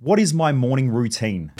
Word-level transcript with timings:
What 0.00 0.20
is 0.20 0.32
my 0.32 0.52
morning 0.52 0.90
routine? 0.90 1.50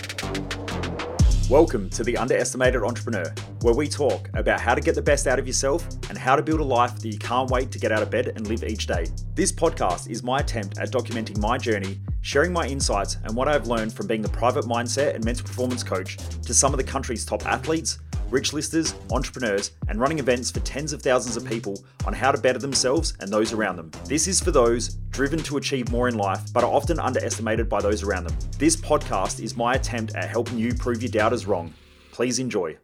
Welcome 1.51 1.91
to 1.91 2.05
The 2.05 2.17
Underestimated 2.17 2.85
Entrepreneur, 2.85 3.35
where 3.63 3.75
we 3.75 3.89
talk 3.89 4.31
about 4.33 4.61
how 4.61 4.77
to 4.77 4.81
get 4.81 4.95
the 4.95 5.03
best 5.03 5.27
out 5.27 5.41
of 5.41 5.47
yourself 5.49 5.85
and 6.09 6.17
how 6.17 6.37
to 6.37 6.43
build 6.43 6.61
a 6.61 6.65
life 6.65 7.01
that 7.01 7.09
you 7.09 7.19
can't 7.19 7.51
wait 7.51 7.73
to 7.73 7.81
get 7.81 7.91
out 7.91 8.01
of 8.01 8.11
bed 8.11 8.29
and 8.29 8.47
live 8.47 8.63
each 8.63 8.87
day. 8.87 9.07
This 9.35 9.51
podcast 9.51 10.09
is 10.09 10.23
my 10.23 10.39
attempt 10.39 10.79
at 10.79 10.93
documenting 10.93 11.41
my 11.41 11.59
journey, 11.59 11.99
sharing 12.21 12.53
my 12.53 12.65
insights 12.69 13.17
and 13.25 13.35
what 13.35 13.49
I've 13.49 13.67
learned 13.67 13.93
from 13.93 14.07
being 14.07 14.23
the 14.23 14.29
private 14.29 14.67
mindset 14.67 15.17
and 15.17 15.25
mental 15.25 15.45
performance 15.45 15.83
coach 15.83 16.17
to 16.43 16.55
some 16.55 16.73
of 16.73 16.79
the 16.79 16.85
country's 16.85 17.25
top 17.25 17.45
athletes 17.45 17.99
rich 18.31 18.53
listers, 18.53 18.95
entrepreneurs, 19.11 19.73
and 19.89 20.01
running 20.01 20.19
events 20.19 20.51
for 20.51 20.61
tens 20.61 20.93
of 20.93 21.03
thousands 21.03 21.37
of 21.37 21.45
people 21.45 21.83
on 22.07 22.13
how 22.13 22.31
to 22.31 22.39
better 22.39 22.59
themselves 22.59 23.15
and 23.21 23.33
those 23.33 23.53
around 23.53 23.77
them. 23.77 23.91
This 24.05 24.27
is 24.27 24.41
for 24.41 24.51
those 24.51 24.89
driven 25.11 25.43
to 25.45 25.57
achieve 25.57 25.91
more 25.91 26.09
in 26.09 26.17
life, 26.17 26.53
but 26.53 26.65
are 26.65 26.73
often 26.73 26.99
underestimated 26.99 27.69
by 27.69 27.81
those 27.81 28.03
around 28.03 28.25
them. 28.25 28.37
This 28.59 28.77
podcast 28.77 29.43
is 29.43 29.57
my 29.57 29.75
attempt 29.75 30.15
at 30.15 30.29
helping 30.29 30.59
you 30.59 30.75
prove 30.75 31.03
your 31.03 31.11
doubters 31.11 31.47
wrong. 31.47 31.73
Please 32.13 32.39
enjoy. 32.39 32.77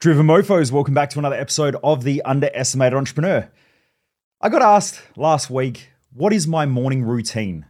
Driven 0.00 0.26
Mofos, 0.26 0.72
welcome 0.72 0.94
back 0.94 1.10
to 1.10 1.18
another 1.18 1.36
episode 1.36 1.76
of 1.84 2.04
The 2.04 2.22
Underestimated 2.22 2.96
Entrepreneur. 2.96 3.50
I 4.40 4.48
got 4.48 4.62
asked 4.62 5.02
last 5.16 5.50
week, 5.50 5.90
what 6.12 6.32
is 6.32 6.46
my 6.46 6.64
morning 6.64 7.02
routine? 7.02 7.66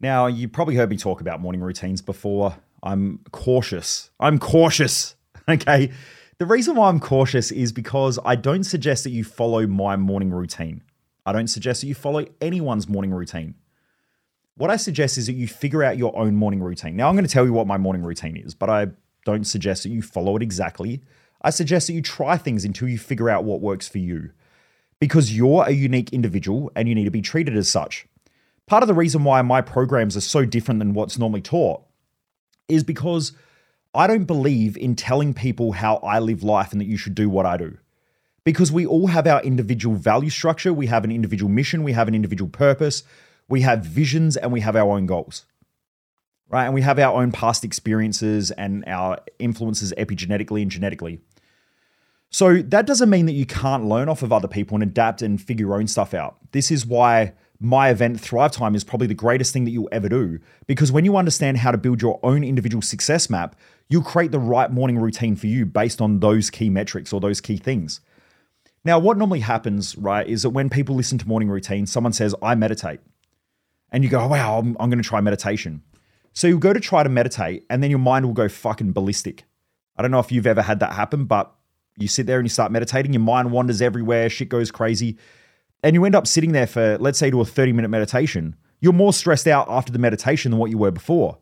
Now, 0.00 0.26
you 0.26 0.48
probably 0.48 0.76
heard 0.76 0.90
me 0.90 0.98
talk 0.98 1.20
about 1.22 1.40
morning 1.40 1.62
routines 1.62 2.02
before. 2.02 2.56
I'm 2.82 3.20
cautious. 3.32 4.10
I'm 4.20 4.38
cautious. 4.38 5.16
Okay. 5.54 5.90
The 6.38 6.46
reason 6.46 6.76
why 6.76 6.88
I'm 6.88 7.00
cautious 7.00 7.50
is 7.50 7.72
because 7.72 8.18
I 8.24 8.36
don't 8.36 8.62
suggest 8.62 9.02
that 9.04 9.10
you 9.10 9.24
follow 9.24 9.66
my 9.66 9.96
morning 9.96 10.30
routine. 10.30 10.82
I 11.26 11.32
don't 11.32 11.48
suggest 11.48 11.80
that 11.80 11.88
you 11.88 11.96
follow 11.96 12.26
anyone's 12.40 12.88
morning 12.88 13.12
routine. 13.12 13.56
What 14.56 14.70
I 14.70 14.76
suggest 14.76 15.18
is 15.18 15.26
that 15.26 15.32
you 15.32 15.48
figure 15.48 15.82
out 15.82 15.96
your 15.98 16.16
own 16.16 16.36
morning 16.36 16.60
routine. 16.60 16.94
Now, 16.94 17.08
I'm 17.08 17.16
going 17.16 17.26
to 17.26 17.32
tell 17.32 17.44
you 17.44 17.52
what 17.52 17.66
my 17.66 17.76
morning 17.76 18.04
routine 18.04 18.36
is, 18.36 18.54
but 18.54 18.70
I 18.70 18.88
don't 19.24 19.44
suggest 19.44 19.82
that 19.82 19.88
you 19.88 20.00
follow 20.00 20.36
it 20.36 20.42
exactly. 20.42 21.02
I 21.42 21.50
suggest 21.50 21.88
that 21.88 21.94
you 21.94 22.02
try 22.02 22.36
things 22.36 22.64
until 22.64 22.88
you 22.88 22.98
figure 22.98 23.28
out 23.28 23.44
what 23.44 23.60
works 23.60 23.88
for 23.88 23.98
you 23.98 24.30
because 25.00 25.36
you're 25.36 25.64
a 25.64 25.72
unique 25.72 26.12
individual 26.12 26.70
and 26.76 26.88
you 26.88 26.94
need 26.94 27.04
to 27.04 27.10
be 27.10 27.22
treated 27.22 27.56
as 27.56 27.68
such. 27.68 28.06
Part 28.66 28.82
of 28.82 28.86
the 28.86 28.94
reason 28.94 29.24
why 29.24 29.42
my 29.42 29.60
programs 29.60 30.16
are 30.16 30.20
so 30.20 30.44
different 30.44 30.78
than 30.78 30.94
what's 30.94 31.18
normally 31.18 31.42
taught 31.42 31.82
is 32.68 32.84
because 32.84 33.32
I 33.94 34.06
don't 34.06 34.24
believe 34.24 34.76
in 34.76 34.94
telling 34.94 35.34
people 35.34 35.72
how 35.72 35.96
I 35.96 36.18
live 36.18 36.42
life 36.42 36.72
and 36.72 36.80
that 36.80 36.86
you 36.86 36.96
should 36.96 37.14
do 37.14 37.28
what 37.28 37.46
I 37.46 37.56
do. 37.56 37.78
Because 38.44 38.72
we 38.72 38.86
all 38.86 39.08
have 39.08 39.26
our 39.26 39.42
individual 39.42 39.96
value 39.96 40.30
structure, 40.30 40.72
we 40.72 40.86
have 40.86 41.04
an 41.04 41.12
individual 41.12 41.50
mission, 41.50 41.82
we 41.82 41.92
have 41.92 42.08
an 42.08 42.14
individual 42.14 42.50
purpose, 42.50 43.02
we 43.48 43.62
have 43.62 43.84
visions, 43.84 44.36
and 44.36 44.52
we 44.52 44.60
have 44.60 44.76
our 44.76 44.90
own 44.90 45.06
goals. 45.06 45.44
Right? 46.48 46.64
And 46.64 46.74
we 46.74 46.82
have 46.82 46.98
our 46.98 47.20
own 47.20 47.30
past 47.30 47.64
experiences 47.64 48.50
and 48.52 48.84
our 48.86 49.18
influences 49.38 49.92
epigenetically 49.98 50.62
and 50.62 50.70
genetically. 50.70 51.20
So 52.30 52.62
that 52.62 52.86
doesn't 52.86 53.10
mean 53.10 53.26
that 53.26 53.32
you 53.32 53.46
can't 53.46 53.84
learn 53.84 54.08
off 54.08 54.22
of 54.22 54.32
other 54.32 54.48
people 54.48 54.76
and 54.76 54.82
adapt 54.82 55.22
and 55.22 55.40
figure 55.40 55.66
your 55.66 55.76
own 55.76 55.86
stuff 55.86 56.14
out. 56.14 56.36
This 56.52 56.70
is 56.70 56.86
why 56.86 57.34
my 57.60 57.90
event 57.90 58.20
Thrive 58.20 58.52
Time 58.52 58.74
is 58.74 58.84
probably 58.84 59.08
the 59.08 59.14
greatest 59.14 59.52
thing 59.52 59.64
that 59.64 59.72
you'll 59.72 59.88
ever 59.90 60.08
do 60.08 60.38
because 60.66 60.92
when 60.92 61.04
you 61.04 61.16
understand 61.16 61.58
how 61.58 61.72
to 61.72 61.78
build 61.78 62.00
your 62.00 62.20
own 62.22 62.44
individual 62.44 62.82
success 62.82 63.28
map, 63.28 63.56
you'll 63.88 64.02
create 64.02 64.30
the 64.30 64.38
right 64.38 64.70
morning 64.70 64.98
routine 64.98 65.34
for 65.34 65.48
you 65.48 65.66
based 65.66 66.00
on 66.00 66.20
those 66.20 66.50
key 66.50 66.70
metrics 66.70 67.12
or 67.12 67.20
those 67.20 67.40
key 67.40 67.56
things. 67.56 68.00
Now, 68.84 68.98
what 68.98 69.18
normally 69.18 69.40
happens, 69.40 69.98
right, 69.98 70.26
is 70.26 70.42
that 70.42 70.50
when 70.50 70.70
people 70.70 70.94
listen 70.94 71.18
to 71.18 71.26
morning 71.26 71.48
routine, 71.48 71.86
someone 71.86 72.12
says, 72.12 72.34
I 72.40 72.54
meditate. 72.54 73.00
And 73.90 74.04
you 74.04 74.10
go, 74.10 74.24
wow, 74.28 74.58
I'm, 74.58 74.76
I'm 74.78 74.88
going 74.88 75.02
to 75.02 75.08
try 75.08 75.20
meditation. 75.20 75.82
So 76.32 76.46
you'll 76.46 76.58
go 76.58 76.72
to 76.72 76.78
try 76.78 77.02
to 77.02 77.08
meditate, 77.08 77.64
and 77.68 77.82
then 77.82 77.90
your 77.90 77.98
mind 77.98 78.24
will 78.24 78.34
go 78.34 78.48
fucking 78.48 78.92
ballistic. 78.92 79.44
I 79.96 80.02
don't 80.02 80.12
know 80.12 80.20
if 80.20 80.30
you've 80.30 80.46
ever 80.46 80.62
had 80.62 80.78
that 80.80 80.92
happen, 80.92 81.24
but 81.24 81.52
you 81.96 82.06
sit 82.06 82.26
there 82.26 82.38
and 82.38 82.46
you 82.46 82.50
start 82.50 82.70
meditating, 82.70 83.12
your 83.12 83.20
mind 83.20 83.50
wanders 83.50 83.82
everywhere, 83.82 84.30
shit 84.30 84.48
goes 84.48 84.70
crazy 84.70 85.18
and 85.82 85.94
you 85.94 86.04
end 86.04 86.14
up 86.14 86.26
sitting 86.26 86.52
there 86.52 86.66
for, 86.66 86.98
let's 86.98 87.18
say, 87.18 87.30
to 87.30 87.40
a 87.40 87.44
30 87.44 87.72
minute 87.72 87.88
meditation, 87.88 88.56
you're 88.80 88.92
more 88.92 89.12
stressed 89.12 89.46
out 89.46 89.66
after 89.68 89.92
the 89.92 89.98
meditation 89.98 90.50
than 90.50 90.58
what 90.58 90.70
you 90.70 90.78
were 90.78 90.90
before 90.90 91.38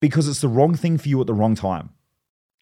because 0.00 0.28
it's 0.28 0.40
the 0.40 0.48
wrong 0.48 0.74
thing 0.74 0.98
for 0.98 1.08
you 1.08 1.20
at 1.20 1.26
the 1.26 1.34
wrong 1.34 1.54
time, 1.54 1.90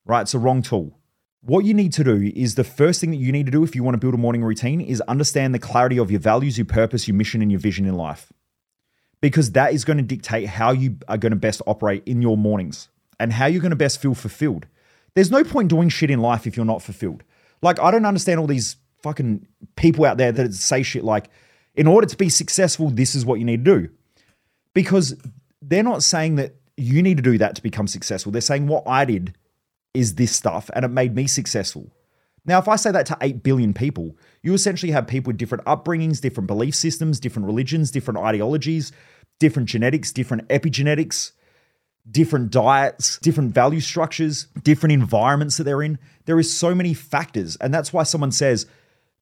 right? 0.04 0.22
It's 0.22 0.32
the 0.32 0.38
wrong 0.38 0.62
tool. 0.62 0.98
What 1.42 1.64
you 1.64 1.74
need 1.74 1.92
to 1.94 2.04
do 2.04 2.32
is 2.34 2.54
the 2.54 2.64
first 2.64 3.00
thing 3.00 3.10
that 3.10 3.18
you 3.18 3.30
need 3.30 3.46
to 3.46 3.52
do 3.52 3.62
if 3.62 3.76
you 3.76 3.84
want 3.84 3.94
to 3.94 3.98
build 3.98 4.14
a 4.14 4.18
morning 4.18 4.42
routine 4.42 4.80
is 4.80 5.00
understand 5.02 5.54
the 5.54 5.58
clarity 5.58 5.98
of 5.98 6.10
your 6.10 6.20
values, 6.20 6.58
your 6.58 6.64
purpose, 6.64 7.06
your 7.06 7.14
mission, 7.14 7.42
and 7.42 7.52
your 7.52 7.60
vision 7.60 7.86
in 7.86 7.94
life. 7.94 8.32
Because 9.20 9.52
that 9.52 9.72
is 9.72 9.84
going 9.84 9.98
to 9.98 10.02
dictate 10.02 10.48
how 10.48 10.72
you 10.72 10.96
are 11.08 11.18
going 11.18 11.30
to 11.30 11.36
best 11.36 11.62
operate 11.66 12.02
in 12.06 12.20
your 12.20 12.36
mornings 12.36 12.88
and 13.20 13.32
how 13.32 13.46
you're 13.46 13.62
going 13.62 13.70
to 13.70 13.76
best 13.76 14.00
feel 14.00 14.14
fulfilled. 14.14 14.66
There's 15.14 15.30
no 15.30 15.44
point 15.44 15.68
doing 15.68 15.88
shit 15.88 16.10
in 16.10 16.20
life 16.20 16.46
if 16.46 16.56
you're 16.56 16.66
not 16.66 16.82
fulfilled. 16.82 17.22
Like, 17.62 17.80
I 17.80 17.90
don't 17.90 18.04
understand 18.04 18.40
all 18.40 18.46
these 18.46 18.76
fucking 19.02 19.46
people 19.76 20.04
out 20.04 20.16
there 20.16 20.32
that 20.32 20.54
say 20.54 20.82
shit 20.82 21.04
like, 21.04 21.30
in 21.74 21.86
order 21.86 22.06
to 22.06 22.16
be 22.16 22.28
successful, 22.28 22.90
this 22.90 23.14
is 23.14 23.26
what 23.26 23.38
you 23.38 23.44
need 23.44 23.64
to 23.64 23.80
do. 23.80 23.88
Because 24.74 25.16
they're 25.60 25.82
not 25.82 26.02
saying 26.02 26.36
that 26.36 26.56
you 26.76 27.02
need 27.02 27.16
to 27.16 27.22
do 27.22 27.38
that 27.38 27.54
to 27.56 27.62
become 27.62 27.86
successful. 27.86 28.32
They're 28.32 28.40
saying 28.40 28.66
what 28.66 28.84
I 28.86 29.04
did 29.04 29.34
is 29.94 30.14
this 30.14 30.32
stuff 30.32 30.70
and 30.74 30.84
it 30.84 30.88
made 30.88 31.14
me 31.14 31.26
successful. 31.26 31.90
Now, 32.44 32.58
if 32.58 32.68
I 32.68 32.76
say 32.76 32.92
that 32.92 33.06
to 33.06 33.18
8 33.20 33.42
billion 33.42 33.74
people, 33.74 34.16
you 34.42 34.54
essentially 34.54 34.92
have 34.92 35.06
people 35.06 35.30
with 35.30 35.38
different 35.38 35.64
upbringings, 35.64 36.20
different 36.20 36.46
belief 36.46 36.74
systems, 36.74 37.18
different 37.18 37.46
religions, 37.46 37.90
different 37.90 38.20
ideologies, 38.20 38.92
different 39.40 39.68
genetics, 39.68 40.12
different 40.12 40.46
epigenetics, 40.48 41.32
different 42.08 42.50
diets, 42.50 43.18
different 43.18 43.52
value 43.52 43.80
structures, 43.80 44.46
different 44.62 44.92
environments 44.92 45.56
that 45.56 45.64
they're 45.64 45.82
in. 45.82 45.98
There 46.26 46.38
is 46.38 46.56
so 46.56 46.74
many 46.74 46.94
factors. 46.94 47.56
And 47.56 47.74
that's 47.74 47.92
why 47.92 48.04
someone 48.04 48.30
says, 48.30 48.66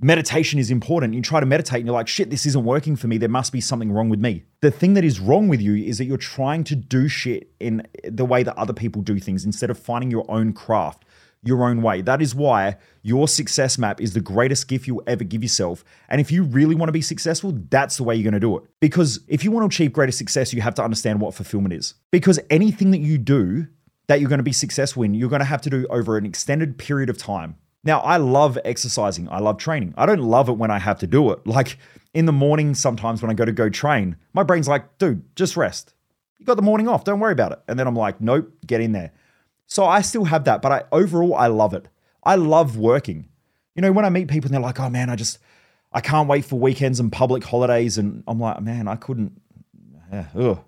meditation 0.05 0.59
is 0.59 0.71
important. 0.71 1.15
You 1.15 1.23
try 1.23 1.41
to 1.41 1.47
meditate 1.47 1.79
and 1.79 1.87
you're 1.87 1.95
like, 1.95 2.09
shit, 2.09 2.29
this 2.29 2.45
isn't 2.45 2.63
working 2.63 2.95
for 2.95 3.07
me. 3.07 3.17
There 3.17 3.27
must 3.27 3.53
be 3.53 3.61
something 3.63 3.91
wrong 3.91 4.11
with 4.11 4.21
me. 4.21 4.45
The 4.61 4.71
thing 4.71 4.93
that 4.95 5.05
is 5.05 5.19
wrong 5.19 5.49
with 5.49 5.63
you 5.63 5.75
is 5.77 5.97
that 5.97 6.05
you're 6.05 6.19
trying 6.19 6.63
to 6.65 6.77
do 6.77 7.09
shit 7.09 7.51
in 7.59 7.87
the 8.07 8.27
way 8.27 8.43
that 8.43 8.55
other 8.59 8.75
people 8.75 9.01
do 9.01 9.19
things 9.19 9.47
instead 9.47 9.71
of 9.71 9.79
finding 9.79 10.11
your 10.11 10.31
own 10.31 10.53
craft, 10.53 11.07
your 11.43 11.65
own 11.65 11.81
way. 11.81 12.03
That 12.03 12.21
is 12.21 12.35
why 12.35 12.77
your 13.01 13.27
success 13.27 13.79
map 13.79 13.99
is 13.99 14.13
the 14.13 14.21
greatest 14.21 14.69
gift 14.69 14.87
you'll 14.87 15.03
ever 15.07 15.25
give 15.25 15.43
yourself. 15.43 15.83
And 16.11 16.21
if 16.21 16.31
you 16.31 16.43
really 16.43 16.75
want 16.75 16.89
to 16.89 16.93
be 16.93 17.01
successful, 17.01 17.59
that's 17.71 17.97
the 17.97 18.03
way 18.03 18.15
you're 18.15 18.31
going 18.31 18.35
to 18.35 18.41
do 18.41 18.59
it. 18.59 18.65
Because 18.81 19.21
if 19.27 19.43
you 19.43 19.51
want 19.51 19.63
to 19.63 19.75
achieve 19.75 19.95
greater 19.95 20.13
success, 20.13 20.53
you 20.53 20.61
have 20.61 20.75
to 20.75 20.85
understand 20.85 21.23
what 21.23 21.33
fulfillment 21.33 21.73
is. 21.73 21.95
Because 22.11 22.39
anything 22.51 22.91
that 22.91 23.01
you 23.01 23.17
do 23.17 23.69
that 24.09 24.21
you're 24.21 24.29
going 24.29 24.39
to 24.39 24.45
be 24.45 24.53
successful 24.53 25.03
in, 25.03 25.15
you're 25.15 25.31
going 25.31 25.41
to 25.41 25.47
have 25.47 25.63
to 25.63 25.71
do 25.71 25.87
over 25.89 26.19
an 26.19 26.27
extended 26.27 26.77
period 26.77 27.09
of 27.09 27.17
time. 27.17 27.57
Now, 27.85 28.01
I 28.01 28.17
love 28.17 28.59
exercising. 28.65 29.29
I 29.31 29.39
love 29.41 29.59
training. 29.59 29.95
I 29.97 30.07
don't 30.07 30.23
love 30.23 30.49
it 30.49 30.55
when 30.55 30.71
I 30.71 30.79
have 30.79 30.99
to 31.01 31.07
do 31.07 31.31
it. 31.31 31.47
Like 31.47 31.79
in 32.15 32.27
the 32.27 32.33
morning, 32.33 32.75
sometimes 32.75 33.23
when 33.23 33.31
I 33.31 33.35
go 33.35 33.45
to 33.45 33.53
go 33.53 33.69
train, 33.69 34.17
my 34.33 34.43
brain's 34.43 34.69
like, 34.69 34.99
dude, 34.99 35.23
just 35.37 35.57
rest. 35.57 35.95
You 36.39 36.47
got 36.47 36.57
the 36.57 36.63
morning 36.63 36.89
off. 36.89 37.05
Don't 37.05 37.21
worry 37.21 37.33
about 37.33 37.53
it. 37.53 37.61
And 37.69 37.79
then 37.79 37.87
I'm 37.87 37.97
like, 37.97 38.21
nope, 38.21 38.53
get 38.67 38.81
in 38.81 38.93
there. 38.93 39.13
So 39.67 39.85
I 39.85 40.03
still 40.03 40.25
have 40.25 40.45
that, 40.45 40.63
but 40.63 40.73
I 40.73 40.85
overall 40.93 41.35
I 41.35 41.47
love 41.49 41.75
it. 41.75 41.89
I 42.23 42.37
love 42.37 42.77
working. 42.77 43.29
You 43.75 43.83
know, 43.83 43.93
when 43.93 44.05
I 44.05 44.11
meet 44.11 44.29
people 44.29 44.49
and 44.49 44.55
they're 44.55 44.61
like, 44.61 44.79
"Oh 44.79 44.89
man, 44.89 45.11
I 45.11 45.17
just 45.17 45.39
I 45.93 46.01
can't 46.01 46.29
wait 46.29 46.45
for 46.45 46.59
weekends 46.59 47.01
and 47.01 47.11
public 47.11 47.45
holidays," 47.45 47.99
and 47.99 48.23
I'm 48.27 48.39
like, 48.39 48.61
"Man, 48.61 48.89
I 48.89 48.97
couldn't." 48.97 49.41
ugh. 50.13 50.61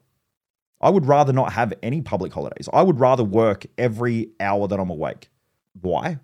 I 0.81 0.91
would 0.91 1.06
rather 1.06 1.33
not 1.33 1.53
have 1.53 1.72
any 1.83 2.03
public 2.03 2.33
holidays. 2.33 2.69
I 2.72 2.83
would 2.83 3.00
rather 3.00 3.25
work 3.25 3.65
every 3.78 4.31
hour 4.41 4.69
that 4.69 4.78
I'm 4.78 4.91
awake. 4.91 5.31
Why? 5.81 6.19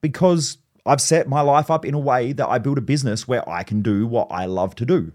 Because 0.00 0.58
I've 0.86 1.00
set 1.00 1.28
my 1.28 1.40
life 1.40 1.70
up 1.70 1.84
in 1.84 1.94
a 1.94 1.98
way 1.98 2.32
that 2.32 2.48
I 2.48 2.58
build 2.58 2.78
a 2.78 2.82
business 2.82 3.28
where 3.28 3.46
I 3.48 3.62
can 3.62 3.82
do 3.82 4.06
what 4.06 4.28
I 4.30 4.46
love 4.46 4.74
to 4.76 4.86
do. 4.86 5.12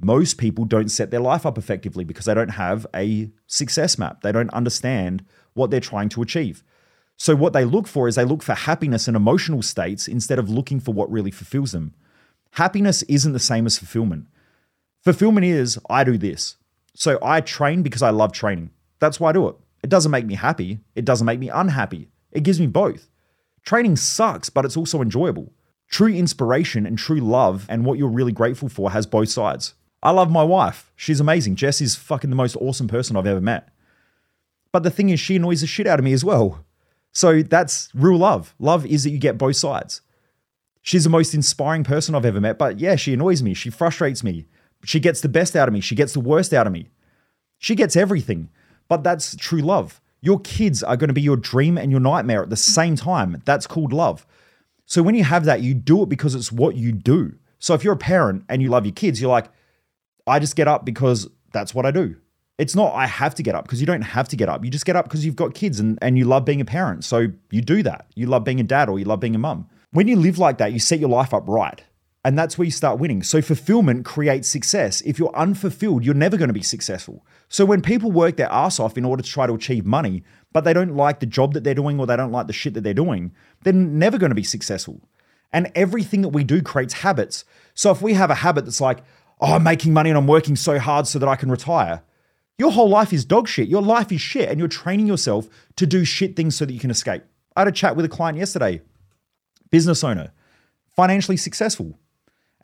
Most 0.00 0.38
people 0.38 0.64
don't 0.64 0.90
set 0.90 1.10
their 1.10 1.20
life 1.20 1.46
up 1.46 1.56
effectively 1.56 2.04
because 2.04 2.26
they 2.26 2.34
don't 2.34 2.50
have 2.50 2.86
a 2.94 3.30
success 3.46 3.98
map. 3.98 4.22
They 4.22 4.32
don't 4.32 4.50
understand 4.50 5.24
what 5.54 5.70
they're 5.70 5.80
trying 5.80 6.10
to 6.10 6.22
achieve. 6.22 6.62
So, 7.16 7.34
what 7.34 7.54
they 7.54 7.64
look 7.64 7.86
for 7.86 8.08
is 8.08 8.14
they 8.14 8.24
look 8.24 8.42
for 8.42 8.54
happiness 8.54 9.08
and 9.08 9.16
emotional 9.16 9.62
states 9.62 10.06
instead 10.06 10.38
of 10.38 10.50
looking 10.50 10.80
for 10.80 10.92
what 10.92 11.10
really 11.10 11.30
fulfills 11.30 11.72
them. 11.72 11.94
Happiness 12.52 13.02
isn't 13.04 13.32
the 13.32 13.38
same 13.38 13.64
as 13.64 13.78
fulfillment. 13.78 14.26
Fulfillment 15.02 15.46
is 15.46 15.78
I 15.88 16.04
do 16.04 16.18
this. 16.18 16.56
So, 16.94 17.18
I 17.22 17.40
train 17.40 17.82
because 17.82 18.02
I 18.02 18.10
love 18.10 18.32
training. 18.32 18.70
That's 18.98 19.18
why 19.18 19.30
I 19.30 19.32
do 19.32 19.48
it. 19.48 19.56
It 19.82 19.88
doesn't 19.88 20.10
make 20.10 20.26
me 20.26 20.34
happy, 20.34 20.80
it 20.94 21.06
doesn't 21.06 21.26
make 21.26 21.38
me 21.38 21.48
unhappy. 21.48 22.08
It 22.32 22.42
gives 22.42 22.60
me 22.60 22.66
both. 22.66 23.08
Training 23.66 23.96
sucks, 23.96 24.48
but 24.48 24.64
it's 24.64 24.76
also 24.76 25.02
enjoyable. 25.02 25.52
True 25.90 26.08
inspiration 26.08 26.86
and 26.86 26.96
true 26.96 27.20
love 27.20 27.66
and 27.68 27.84
what 27.84 27.98
you're 27.98 28.08
really 28.08 28.32
grateful 28.32 28.68
for 28.68 28.92
has 28.92 29.06
both 29.06 29.28
sides. 29.28 29.74
I 30.02 30.12
love 30.12 30.30
my 30.30 30.44
wife. 30.44 30.92
She's 30.94 31.20
amazing. 31.20 31.56
Jess 31.56 31.80
is 31.80 31.96
fucking 31.96 32.30
the 32.30 32.36
most 32.36 32.56
awesome 32.56 32.86
person 32.86 33.16
I've 33.16 33.26
ever 33.26 33.40
met. 33.40 33.68
But 34.70 34.84
the 34.84 34.90
thing 34.90 35.08
is, 35.08 35.18
she 35.18 35.36
annoys 35.36 35.62
the 35.62 35.66
shit 35.66 35.86
out 35.86 35.98
of 35.98 36.04
me 36.04 36.12
as 36.12 36.24
well. 36.24 36.64
So 37.12 37.42
that's 37.42 37.88
real 37.92 38.18
love. 38.18 38.54
Love 38.60 38.86
is 38.86 39.02
that 39.02 39.10
you 39.10 39.18
get 39.18 39.38
both 39.38 39.56
sides. 39.56 40.00
She's 40.80 41.04
the 41.04 41.10
most 41.10 41.34
inspiring 41.34 41.82
person 41.82 42.14
I've 42.14 42.24
ever 42.24 42.40
met, 42.40 42.58
but 42.58 42.78
yeah, 42.78 42.94
she 42.94 43.14
annoys 43.14 43.42
me. 43.42 43.52
She 43.54 43.70
frustrates 43.70 44.22
me. 44.22 44.46
She 44.84 45.00
gets 45.00 45.20
the 45.20 45.28
best 45.28 45.56
out 45.56 45.66
of 45.66 45.74
me. 45.74 45.80
She 45.80 45.96
gets 45.96 46.12
the 46.12 46.20
worst 46.20 46.52
out 46.52 46.68
of 46.68 46.72
me. 46.72 46.90
She 47.58 47.74
gets 47.74 47.96
everything. 47.96 48.50
but 48.88 49.02
that's 49.02 49.34
true 49.34 49.60
love. 49.60 50.00
Your 50.20 50.40
kids 50.40 50.82
are 50.82 50.96
going 50.96 51.08
to 51.08 51.14
be 51.14 51.20
your 51.20 51.36
dream 51.36 51.78
and 51.78 51.90
your 51.90 52.00
nightmare 52.00 52.42
at 52.42 52.50
the 52.50 52.56
same 52.56 52.96
time. 52.96 53.42
That's 53.44 53.66
called 53.66 53.92
love. 53.92 54.26
So 54.86 55.02
when 55.02 55.14
you 55.14 55.24
have 55.24 55.44
that, 55.44 55.62
you 55.62 55.74
do 55.74 56.02
it 56.02 56.08
because 56.08 56.34
it's 56.34 56.50
what 56.50 56.76
you 56.76 56.92
do. 56.92 57.34
So 57.58 57.74
if 57.74 57.82
you're 57.84 57.94
a 57.94 57.98
parent 57.98 58.44
and 58.48 58.62
you 58.62 58.68
love 58.68 58.86
your 58.86 58.94
kids, 58.94 59.20
you're 59.20 59.30
like, 59.30 59.48
I 60.26 60.38
just 60.38 60.56
get 60.56 60.68
up 60.68 60.84
because 60.84 61.28
that's 61.52 61.74
what 61.74 61.86
I 61.86 61.90
do. 61.90 62.16
It's 62.58 62.74
not 62.74 62.94
I 62.94 63.06
have 63.06 63.34
to 63.34 63.42
get 63.42 63.54
up 63.54 63.64
because 63.64 63.80
you 63.80 63.86
don't 63.86 64.02
have 64.02 64.28
to 64.28 64.36
get 64.36 64.48
up. 64.48 64.64
You 64.64 64.70
just 64.70 64.86
get 64.86 64.96
up 64.96 65.04
because 65.04 65.24
you've 65.26 65.36
got 65.36 65.54
kids 65.54 65.78
and, 65.78 65.98
and 66.00 66.16
you 66.16 66.24
love 66.24 66.44
being 66.44 66.60
a 66.60 66.64
parent. 66.64 67.04
So 67.04 67.28
you 67.50 67.60
do 67.60 67.82
that. 67.82 68.06
You 68.14 68.26
love 68.26 68.44
being 68.44 68.60
a 68.60 68.64
dad 68.64 68.88
or 68.88 68.98
you 68.98 69.04
love 69.04 69.20
being 69.20 69.34
a 69.34 69.38
mum. 69.38 69.68
When 69.90 70.08
you 70.08 70.16
live 70.16 70.38
like 70.38 70.58
that, 70.58 70.72
you 70.72 70.78
set 70.78 70.98
your 70.98 71.10
life 71.10 71.34
up 71.34 71.44
right. 71.46 71.82
And 72.26 72.36
that's 72.36 72.58
where 72.58 72.64
you 72.64 72.72
start 72.72 72.98
winning. 72.98 73.22
So 73.22 73.40
fulfillment 73.40 74.04
creates 74.04 74.48
success. 74.48 75.00
If 75.02 75.16
you're 75.16 75.34
unfulfilled, 75.36 76.04
you're 76.04 76.12
never 76.12 76.36
going 76.36 76.48
to 76.48 76.52
be 76.52 76.60
successful. 76.60 77.24
So 77.48 77.64
when 77.64 77.82
people 77.82 78.10
work 78.10 78.36
their 78.36 78.50
ass 78.50 78.80
off 78.80 78.98
in 78.98 79.04
order 79.04 79.22
to 79.22 79.30
try 79.30 79.46
to 79.46 79.54
achieve 79.54 79.86
money, 79.86 80.24
but 80.52 80.64
they 80.64 80.72
don't 80.72 80.96
like 80.96 81.20
the 81.20 81.26
job 81.26 81.54
that 81.54 81.62
they're 81.62 81.72
doing 81.72 82.00
or 82.00 82.06
they 82.08 82.16
don't 82.16 82.32
like 82.32 82.48
the 82.48 82.52
shit 82.52 82.74
that 82.74 82.80
they're 82.80 82.92
doing, 82.92 83.30
they're 83.62 83.72
never 83.72 84.18
going 84.18 84.30
to 84.30 84.34
be 84.34 84.42
successful. 84.42 85.08
And 85.52 85.70
everything 85.76 86.22
that 86.22 86.30
we 86.30 86.42
do 86.42 86.62
creates 86.62 86.94
habits. 86.94 87.44
So 87.74 87.92
if 87.92 88.02
we 88.02 88.14
have 88.14 88.28
a 88.28 88.34
habit 88.34 88.64
that's 88.64 88.80
like, 88.80 89.04
oh, 89.40 89.52
I'm 89.52 89.62
making 89.62 89.92
money 89.92 90.10
and 90.10 90.18
I'm 90.18 90.26
working 90.26 90.56
so 90.56 90.80
hard 90.80 91.06
so 91.06 91.20
that 91.20 91.28
I 91.28 91.36
can 91.36 91.48
retire, 91.48 92.02
your 92.58 92.72
whole 92.72 92.88
life 92.88 93.12
is 93.12 93.24
dog 93.24 93.46
shit. 93.46 93.68
Your 93.68 93.82
life 93.82 94.10
is 94.10 94.20
shit. 94.20 94.48
And 94.48 94.58
you're 94.58 94.66
training 94.66 95.06
yourself 95.06 95.48
to 95.76 95.86
do 95.86 96.04
shit 96.04 96.34
things 96.34 96.56
so 96.56 96.64
that 96.64 96.72
you 96.72 96.80
can 96.80 96.90
escape. 96.90 97.22
I 97.54 97.60
had 97.60 97.68
a 97.68 97.72
chat 97.72 97.94
with 97.94 98.04
a 98.04 98.08
client 98.08 98.36
yesterday, 98.36 98.82
business 99.70 100.02
owner, 100.02 100.32
financially 100.96 101.36
successful 101.36 101.96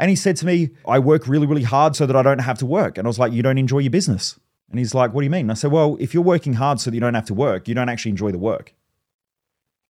and 0.03 0.11
he 0.11 0.17
said 0.17 0.35
to 0.39 0.47
me, 0.47 0.71
I 0.85 0.99
work 0.99 1.29
really, 1.29 1.47
really 1.47 1.63
hard 1.63 1.95
so 1.95 2.07
that 2.07 2.17
I 2.17 2.23
don't 2.23 2.41
have 2.41 2.59
to 2.59 2.67
work. 2.67 2.99
And 2.99 3.07
I 3.07 3.09
was 3.09 3.21
like, 3.21 3.33
You 3.33 3.41
don't 3.41 3.57
enjoy 3.57 3.79
your 3.79 3.93
business? 3.93 4.37
And 4.69 4.81
he's 4.81 4.97
like, 4.97 5.15
What 5.15 5.21
do 5.21 5.27
you 5.27 5.31
mean? 5.31 5.43
And 5.43 5.53
I 5.53 5.55
said, 5.55 5.71
Well, 5.71 5.97
if 6.01 6.13
you're 6.13 6.25
working 6.25 6.55
hard 6.55 6.81
so 6.81 6.91
that 6.91 6.97
you 6.97 7.01
don't 7.01 7.15
have 7.15 7.27
to 7.27 7.35
work, 7.35 7.69
you 7.69 7.75
don't 7.77 7.89
actually 7.89 8.11
enjoy 8.11 8.33
the 8.33 8.39
work. 8.39 8.75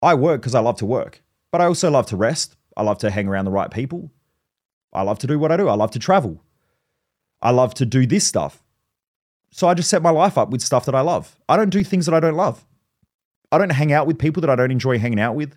I 0.01 0.15
work 0.15 0.41
because 0.41 0.55
I 0.55 0.61
love 0.61 0.77
to 0.77 0.85
work, 0.87 1.21
but 1.51 1.61
I 1.61 1.65
also 1.65 1.91
love 1.91 2.07
to 2.07 2.17
rest. 2.17 2.55
I 2.75 2.81
love 2.81 2.97
to 2.99 3.11
hang 3.11 3.27
around 3.27 3.45
the 3.45 3.51
right 3.51 3.69
people. 3.69 4.09
I 4.91 5.03
love 5.03 5.19
to 5.19 5.27
do 5.27 5.37
what 5.37 5.51
I 5.51 5.57
do. 5.57 5.67
I 5.67 5.75
love 5.75 5.91
to 5.91 5.99
travel. 5.99 6.43
I 7.39 7.51
love 7.51 7.75
to 7.75 7.85
do 7.85 8.07
this 8.07 8.25
stuff. 8.25 8.63
So 9.51 9.67
I 9.67 9.75
just 9.75 9.91
set 9.91 10.01
my 10.01 10.09
life 10.09 10.39
up 10.39 10.49
with 10.49 10.63
stuff 10.63 10.85
that 10.87 10.95
I 10.95 11.01
love. 11.01 11.37
I 11.47 11.55
don't 11.55 11.69
do 11.69 11.83
things 11.83 12.07
that 12.07 12.15
I 12.15 12.19
don't 12.19 12.35
love. 12.35 12.65
I 13.51 13.59
don't 13.59 13.73
hang 13.73 13.93
out 13.93 14.07
with 14.07 14.17
people 14.17 14.41
that 14.41 14.49
I 14.49 14.55
don't 14.55 14.71
enjoy 14.71 14.97
hanging 14.97 15.19
out 15.19 15.35
with. 15.35 15.55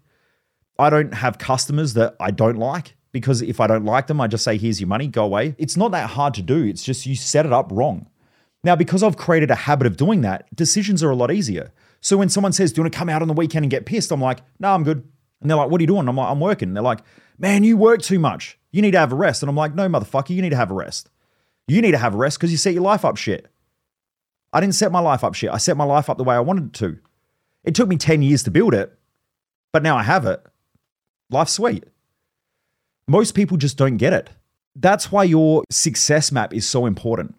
I 0.78 0.90
don't 0.90 1.14
have 1.14 1.38
customers 1.38 1.94
that 1.94 2.16
I 2.20 2.32
don't 2.32 2.58
like 2.58 2.96
because 3.12 3.42
if 3.42 3.60
I 3.60 3.66
don't 3.66 3.84
like 3.84 4.06
them, 4.06 4.20
I 4.20 4.26
just 4.26 4.44
say, 4.44 4.56
here's 4.56 4.80
your 4.80 4.88
money, 4.88 5.06
go 5.06 5.24
away. 5.24 5.54
It's 5.58 5.76
not 5.76 5.92
that 5.92 6.10
hard 6.10 6.34
to 6.34 6.42
do. 6.42 6.64
It's 6.64 6.82
just 6.82 7.06
you 7.06 7.14
set 7.14 7.46
it 7.46 7.52
up 7.52 7.70
wrong. 7.70 8.06
Now, 8.64 8.76
because 8.76 9.02
I've 9.02 9.16
created 9.16 9.50
a 9.50 9.54
habit 9.54 9.86
of 9.86 9.96
doing 9.96 10.22
that, 10.22 10.54
decisions 10.54 11.02
are 11.02 11.10
a 11.10 11.16
lot 11.16 11.32
easier. 11.32 11.72
So 12.00 12.16
when 12.16 12.28
someone 12.28 12.52
says, 12.52 12.72
Do 12.72 12.80
you 12.80 12.84
want 12.84 12.92
to 12.92 12.98
come 12.98 13.08
out 13.08 13.22
on 13.22 13.28
the 13.28 13.34
weekend 13.34 13.64
and 13.64 13.70
get 13.70 13.86
pissed? 13.86 14.10
I'm 14.10 14.20
like, 14.20 14.40
No, 14.58 14.74
I'm 14.74 14.84
good. 14.84 15.06
And 15.40 15.50
they're 15.50 15.56
like, 15.56 15.70
What 15.70 15.80
are 15.80 15.82
you 15.82 15.88
doing? 15.88 16.08
I'm 16.08 16.16
like, 16.16 16.30
I'm 16.30 16.40
working. 16.40 16.70
And 16.70 16.76
they're 16.76 16.82
like, 16.82 17.00
Man, 17.38 17.64
you 17.64 17.76
work 17.76 18.02
too 18.02 18.18
much. 18.18 18.58
You 18.70 18.82
need 18.82 18.92
to 18.92 18.98
have 18.98 19.12
a 19.12 19.16
rest. 19.16 19.42
And 19.42 19.50
I'm 19.50 19.56
like, 19.56 19.74
No, 19.74 19.88
motherfucker, 19.88 20.30
you 20.30 20.42
need 20.42 20.50
to 20.50 20.56
have 20.56 20.70
a 20.70 20.74
rest. 20.74 21.10
You 21.68 21.80
need 21.80 21.92
to 21.92 21.98
have 21.98 22.14
a 22.14 22.18
rest 22.18 22.38
because 22.38 22.50
you 22.50 22.56
set 22.56 22.74
your 22.74 22.82
life 22.82 23.04
up 23.04 23.16
shit. 23.16 23.48
I 24.52 24.60
didn't 24.60 24.74
set 24.74 24.92
my 24.92 25.00
life 25.00 25.24
up 25.24 25.34
shit. 25.34 25.50
I 25.50 25.58
set 25.58 25.76
my 25.76 25.84
life 25.84 26.10
up 26.10 26.18
the 26.18 26.24
way 26.24 26.34
I 26.34 26.40
wanted 26.40 26.66
it 26.66 26.72
to. 26.74 26.98
It 27.64 27.74
took 27.74 27.88
me 27.88 27.96
10 27.96 28.22
years 28.22 28.42
to 28.44 28.50
build 28.50 28.74
it, 28.74 28.96
but 29.72 29.82
now 29.82 29.96
I 29.96 30.02
have 30.02 30.26
it. 30.26 30.44
Life's 31.30 31.52
sweet. 31.52 31.84
Most 33.12 33.34
people 33.34 33.58
just 33.58 33.76
don't 33.76 33.98
get 33.98 34.14
it. 34.14 34.30
That's 34.74 35.12
why 35.12 35.24
your 35.24 35.64
success 35.68 36.32
map 36.32 36.54
is 36.54 36.66
so 36.66 36.86
important. 36.86 37.34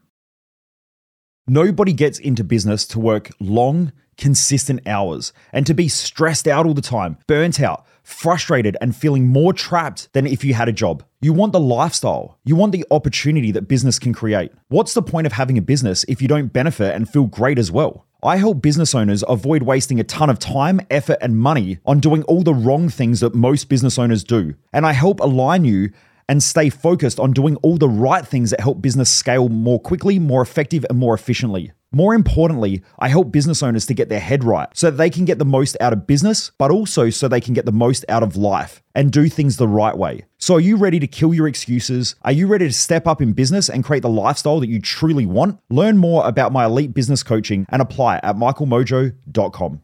Nobody 1.47 1.93
gets 1.93 2.19
into 2.19 2.43
business 2.43 2.85
to 2.89 2.99
work 2.99 3.31
long, 3.39 3.91
consistent 4.15 4.87
hours 4.87 5.33
and 5.51 5.65
to 5.65 5.73
be 5.73 5.87
stressed 5.87 6.47
out 6.47 6.67
all 6.67 6.75
the 6.75 6.81
time, 6.83 7.17
burnt 7.25 7.59
out, 7.59 7.87
frustrated, 8.03 8.77
and 8.81 8.95
feeling 8.95 9.27
more 9.27 9.51
trapped 9.51 10.13
than 10.13 10.27
if 10.27 10.43
you 10.43 10.53
had 10.53 10.69
a 10.69 10.71
job. 10.71 11.03
You 11.21 11.33
want 11.33 11.53
the 11.53 11.59
lifestyle, 11.59 12.37
you 12.45 12.55
want 12.55 12.71
the 12.71 12.85
opportunity 12.91 13.51
that 13.53 13.67
business 13.67 13.97
can 13.97 14.13
create. 14.13 14.51
What's 14.67 14.93
the 14.93 15.01
point 15.01 15.25
of 15.25 15.33
having 15.33 15.57
a 15.57 15.61
business 15.63 16.05
if 16.07 16.21
you 16.21 16.27
don't 16.27 16.53
benefit 16.53 16.93
and 16.93 17.09
feel 17.09 17.25
great 17.25 17.57
as 17.57 17.71
well? 17.71 18.05
I 18.23 18.37
help 18.37 18.61
business 18.61 18.95
owners 18.95 19.21
avoid 19.27 19.63
wasting 19.63 19.99
a 19.99 20.05
ton 20.05 20.29
of 20.29 20.39
time, 20.39 20.79
effort, 20.89 21.17
and 21.19 21.37
money 21.37 21.79
on 21.85 21.99
doing 21.99 22.23
all 22.23 22.41
the 22.41 22.53
wrong 22.53 22.87
things 22.87 23.19
that 23.19 23.35
most 23.35 23.67
business 23.67 23.99
owners 23.99 24.23
do. 24.23 24.55
And 24.71 24.85
I 24.85 24.93
help 24.93 25.19
align 25.19 25.65
you 25.65 25.89
and 26.29 26.41
stay 26.41 26.69
focused 26.69 27.19
on 27.19 27.33
doing 27.33 27.57
all 27.57 27.77
the 27.77 27.89
right 27.89 28.25
things 28.25 28.51
that 28.51 28.61
help 28.61 28.81
business 28.81 29.09
scale 29.09 29.49
more 29.49 29.77
quickly, 29.77 30.19
more 30.19 30.41
effective, 30.41 30.85
and 30.89 30.97
more 30.97 31.13
efficiently. 31.13 31.73
More 31.91 32.15
importantly, 32.15 32.81
I 32.97 33.09
help 33.09 33.31
business 33.31 33.61
owners 33.61 33.85
to 33.87 33.93
get 33.93 34.09
their 34.09 34.21
head 34.21 34.43
right 34.43 34.67
so 34.73 34.89
that 34.89 34.97
they 34.97 35.09
can 35.09 35.25
get 35.25 35.37
the 35.37 35.45
most 35.45 35.77
out 35.79 35.93
of 35.93 36.07
business, 36.07 36.51
but 36.57 36.71
also 36.71 37.09
so 37.09 37.27
they 37.27 37.41
can 37.41 37.53
get 37.53 37.65
the 37.65 37.71
most 37.71 38.05
out 38.07 38.23
of 38.23 38.35
life 38.35 38.81
and 38.95 39.11
do 39.11 39.27
things 39.27 39.57
the 39.57 39.67
right 39.67 39.95
way. 39.95 40.25
So, 40.43 40.55
are 40.55 40.59
you 40.59 40.75
ready 40.75 40.99
to 40.99 41.07
kill 41.07 41.33
your 41.33 41.47
excuses? 41.47 42.15
Are 42.23 42.33
you 42.33 42.47
ready 42.47 42.67
to 42.67 42.73
step 42.73 43.07
up 43.07 43.21
in 43.21 43.31
business 43.31 43.69
and 43.69 43.81
create 43.81 44.01
the 44.01 44.09
lifestyle 44.09 44.59
that 44.59 44.67
you 44.67 44.81
truly 44.81 45.25
want? 45.25 45.57
Learn 45.69 45.97
more 45.97 46.27
about 46.27 46.51
my 46.51 46.65
elite 46.65 46.93
business 46.93 47.23
coaching 47.23 47.65
and 47.69 47.81
apply 47.81 48.19
at 48.23 48.35
michaelmojo.com. 48.35 49.81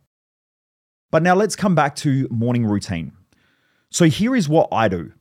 But 1.11 1.23
now 1.23 1.33
let's 1.33 1.55
come 1.55 1.75
back 1.75 1.95
to 2.03 2.27
morning 2.29 2.65
routine. 2.65 3.13
So, 3.89 4.03
here 4.03 4.35
is 4.35 4.49
what 4.49 4.67
I 4.73 4.89
do. 4.89 5.13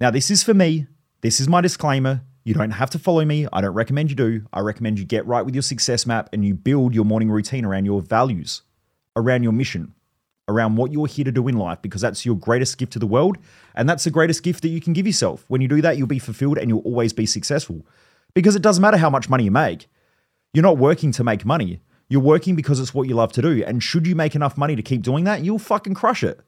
Now, 0.00 0.10
this 0.10 0.30
is 0.30 0.42
for 0.42 0.54
me, 0.54 0.86
this 1.20 1.40
is 1.40 1.46
my 1.46 1.60
disclaimer. 1.60 2.22
You 2.44 2.54
don't 2.54 2.70
have 2.70 2.88
to 2.88 2.98
follow 2.98 3.26
me. 3.26 3.46
I 3.52 3.60
don't 3.60 3.74
recommend 3.74 4.08
you 4.08 4.16
do. 4.16 4.46
I 4.50 4.60
recommend 4.60 4.98
you 4.98 5.04
get 5.04 5.26
right 5.26 5.44
with 5.44 5.54
your 5.54 5.60
success 5.60 6.06
map 6.06 6.30
and 6.32 6.42
you 6.42 6.54
build 6.54 6.94
your 6.94 7.04
morning 7.04 7.30
routine 7.30 7.66
around 7.66 7.84
your 7.84 8.00
values, 8.00 8.62
around 9.14 9.42
your 9.42 9.52
mission, 9.52 9.92
around 10.48 10.76
what 10.76 10.92
you're 10.92 11.06
here 11.06 11.24
to 11.24 11.32
do 11.32 11.48
in 11.48 11.56
life, 11.56 11.82
because 11.82 12.00
that's 12.00 12.24
your 12.24 12.36
greatest 12.36 12.78
gift 12.78 12.92
to 12.92 12.98
the 12.98 13.06
world. 13.06 13.38
And 13.74 13.88
that's 13.88 14.04
the 14.04 14.10
greatest 14.10 14.42
gift 14.42 14.62
that 14.62 14.68
you 14.68 14.80
can 14.80 14.92
give 14.92 15.06
yourself. 15.06 15.44
When 15.48 15.60
you 15.60 15.68
do 15.68 15.82
that, 15.82 15.96
you'll 15.96 16.06
be 16.06 16.18
fulfilled 16.18 16.58
and 16.58 16.68
you'll 16.68 16.80
always 16.80 17.12
be 17.12 17.26
successful. 17.26 17.84
Because 18.34 18.54
it 18.54 18.62
doesn't 18.62 18.82
matter 18.82 18.96
how 18.96 19.10
much 19.10 19.28
money 19.28 19.44
you 19.44 19.50
make. 19.50 19.88
You're 20.52 20.62
not 20.62 20.78
working 20.78 21.10
to 21.12 21.24
make 21.24 21.44
money. 21.44 21.80
You're 22.08 22.20
working 22.20 22.54
because 22.54 22.78
it's 22.78 22.94
what 22.94 23.08
you 23.08 23.14
love 23.14 23.32
to 23.32 23.42
do. 23.42 23.64
And 23.64 23.82
should 23.82 24.06
you 24.06 24.14
make 24.14 24.34
enough 24.34 24.56
money 24.56 24.76
to 24.76 24.82
keep 24.82 25.02
doing 25.02 25.24
that, 25.24 25.42
you'll 25.42 25.58
fucking 25.58 25.94
crush 25.94 26.22
it. 26.22 26.40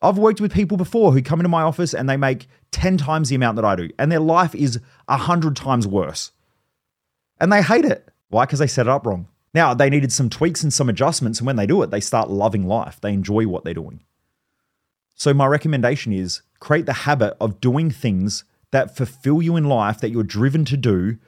I've 0.00 0.18
worked 0.18 0.40
with 0.40 0.52
people 0.52 0.76
before 0.76 1.12
who 1.12 1.22
come 1.22 1.40
into 1.40 1.48
my 1.48 1.62
office 1.62 1.94
and 1.94 2.08
they 2.08 2.16
make 2.16 2.46
10 2.72 2.98
times 2.98 3.28
the 3.28 3.36
amount 3.36 3.56
that 3.56 3.64
I 3.64 3.76
do, 3.76 3.90
and 3.98 4.10
their 4.10 4.20
life 4.20 4.54
is 4.54 4.80
100 5.06 5.56
times 5.56 5.86
worse. 5.86 6.32
And 7.40 7.52
they 7.52 7.62
hate 7.62 7.84
it. 7.84 8.08
Why? 8.28 8.44
Because 8.44 8.58
they 8.58 8.66
set 8.66 8.86
it 8.86 8.90
up 8.90 9.06
wrong. 9.06 9.28
Now, 9.54 9.72
they 9.72 9.88
needed 9.88 10.12
some 10.12 10.28
tweaks 10.28 10.62
and 10.64 10.72
some 10.72 10.88
adjustments, 10.88 11.38
and 11.38 11.46
when 11.46 11.56
they 11.56 11.66
do 11.66 11.80
it, 11.82 11.90
they 11.90 12.00
start 12.00 12.28
loving 12.28 12.66
life. 12.66 13.00
They 13.00 13.12
enjoy 13.12 13.46
what 13.46 13.64
they're 13.64 13.72
doing. 13.72 14.02
So, 15.14 15.32
my 15.32 15.46
recommendation 15.46 16.12
is 16.12 16.42
create 16.58 16.86
the 16.86 16.92
habit 16.92 17.36
of 17.40 17.60
doing 17.60 17.90
things 17.90 18.44
that 18.72 18.96
fulfill 18.96 19.40
you 19.40 19.56
in 19.56 19.64
life, 19.64 20.00
that 20.00 20.10
you're 20.10 20.24
driven 20.24 20.64
to 20.64 20.76
do, 20.76 21.18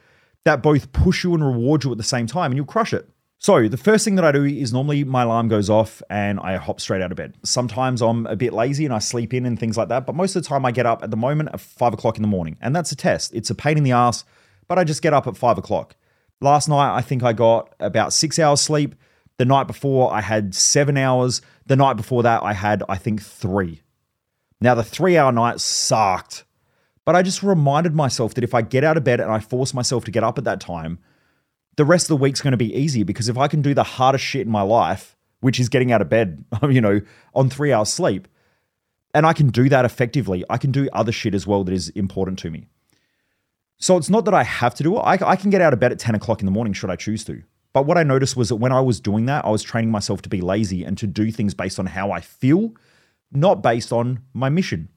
that 0.44 0.62
both 0.62 0.92
push 0.92 1.22
you 1.22 1.34
and 1.34 1.44
reward 1.44 1.84
you 1.84 1.92
at 1.92 1.98
the 1.98 2.04
same 2.04 2.26
time, 2.26 2.50
and 2.50 2.56
you'll 2.56 2.66
crush 2.66 2.92
it. 2.92 3.08
So, 3.38 3.68
the 3.68 3.76
first 3.76 4.04
thing 4.04 4.16
that 4.16 4.24
I 4.24 4.32
do 4.32 4.44
is 4.44 4.72
normally 4.72 5.04
my 5.04 5.22
alarm 5.22 5.46
goes 5.46 5.70
off 5.70 6.02
and 6.10 6.40
I 6.40 6.56
hop 6.56 6.80
straight 6.80 7.02
out 7.02 7.12
of 7.12 7.16
bed. 7.16 7.34
Sometimes 7.44 8.02
I'm 8.02 8.26
a 8.26 8.34
bit 8.34 8.52
lazy 8.52 8.86
and 8.86 8.94
I 8.94 8.98
sleep 8.98 9.34
in 9.34 9.46
and 9.46 9.60
things 9.60 9.76
like 9.76 9.88
that, 9.88 10.06
but 10.06 10.16
most 10.16 10.34
of 10.34 10.42
the 10.42 10.48
time 10.48 10.64
I 10.64 10.72
get 10.72 10.86
up 10.86 11.02
at 11.04 11.10
the 11.10 11.16
moment 11.16 11.50
at 11.52 11.60
five 11.60 11.92
o'clock 11.92 12.16
in 12.16 12.22
the 12.22 12.28
morning. 12.28 12.56
And 12.60 12.74
that's 12.74 12.90
a 12.92 12.96
test. 12.96 13.34
It's 13.34 13.50
a 13.50 13.54
pain 13.54 13.76
in 13.76 13.84
the 13.84 13.92
ass, 13.92 14.24
but 14.66 14.78
I 14.78 14.84
just 14.84 15.02
get 15.02 15.12
up 15.12 15.26
at 15.26 15.36
five 15.36 15.58
o'clock. 15.58 15.94
Last 16.40 16.68
night, 16.68 16.94
I 16.94 17.00
think 17.00 17.22
I 17.22 17.32
got 17.32 17.74
about 17.80 18.12
six 18.12 18.38
hours 18.38 18.60
sleep. 18.60 18.94
The 19.38 19.44
night 19.44 19.66
before, 19.66 20.12
I 20.12 20.20
had 20.20 20.54
seven 20.54 20.96
hours. 20.96 21.40
The 21.66 21.76
night 21.76 21.96
before 21.96 22.22
that, 22.22 22.42
I 22.42 22.52
had, 22.52 22.82
I 22.88 22.96
think, 22.96 23.22
three. 23.22 23.82
Now, 24.60 24.74
the 24.74 24.84
three 24.84 25.16
hour 25.16 25.32
night 25.32 25.60
sucked, 25.60 26.44
but 27.04 27.14
I 27.14 27.22
just 27.22 27.42
reminded 27.42 27.94
myself 27.94 28.34
that 28.34 28.44
if 28.44 28.54
I 28.54 28.62
get 28.62 28.84
out 28.84 28.96
of 28.96 29.04
bed 29.04 29.20
and 29.20 29.30
I 29.30 29.38
force 29.38 29.72
myself 29.74 30.04
to 30.04 30.10
get 30.10 30.24
up 30.24 30.38
at 30.38 30.44
that 30.44 30.60
time, 30.60 30.98
the 31.76 31.84
rest 31.84 32.06
of 32.06 32.08
the 32.08 32.22
week's 32.22 32.40
going 32.40 32.52
to 32.52 32.56
be 32.56 32.74
easy 32.74 33.02
because 33.02 33.28
if 33.28 33.38
I 33.38 33.48
can 33.48 33.62
do 33.62 33.74
the 33.74 33.82
hardest 33.82 34.24
shit 34.24 34.46
in 34.46 34.52
my 34.52 34.62
life, 34.62 35.16
which 35.40 35.60
is 35.60 35.68
getting 35.68 35.92
out 35.92 36.00
of 36.00 36.08
bed, 36.08 36.44
you 36.68 36.80
know, 36.80 37.00
on 37.34 37.50
three 37.50 37.72
hours 37.72 37.90
sleep, 37.90 38.28
and 39.14 39.26
I 39.26 39.32
can 39.32 39.48
do 39.48 39.68
that 39.68 39.84
effectively, 39.84 40.44
I 40.50 40.58
can 40.58 40.72
do 40.72 40.88
other 40.92 41.12
shit 41.12 41.34
as 41.34 41.46
well 41.46 41.64
that 41.64 41.72
is 41.72 41.90
important 41.90 42.38
to 42.40 42.50
me. 42.50 42.68
So 43.78 43.96
it's 43.96 44.10
not 44.10 44.24
that 44.24 44.34
I 44.34 44.42
have 44.42 44.74
to 44.76 44.82
do 44.82 44.96
it. 44.96 45.00
I, 45.00 45.18
I 45.22 45.36
can 45.36 45.50
get 45.50 45.60
out 45.60 45.72
of 45.72 45.80
bed 45.80 45.92
at 45.92 45.98
10 45.98 46.14
o'clock 46.14 46.40
in 46.40 46.46
the 46.46 46.52
morning 46.52 46.72
should 46.72 46.90
I 46.90 46.96
choose 46.96 47.24
to. 47.24 47.42
But 47.72 47.84
what 47.84 47.98
I 47.98 48.04
noticed 48.04 48.36
was 48.36 48.48
that 48.48 48.56
when 48.56 48.72
I 48.72 48.80
was 48.80 49.00
doing 49.00 49.26
that, 49.26 49.44
I 49.44 49.50
was 49.50 49.62
training 49.62 49.90
myself 49.90 50.22
to 50.22 50.30
be 50.30 50.40
lazy 50.40 50.82
and 50.82 50.96
to 50.96 51.06
do 51.06 51.30
things 51.30 51.52
based 51.52 51.78
on 51.78 51.86
how 51.86 52.10
I 52.10 52.20
feel, 52.20 52.72
not 53.30 53.62
based 53.62 53.92
on 53.92 54.20
my 54.32 54.48
mission. 54.48 54.88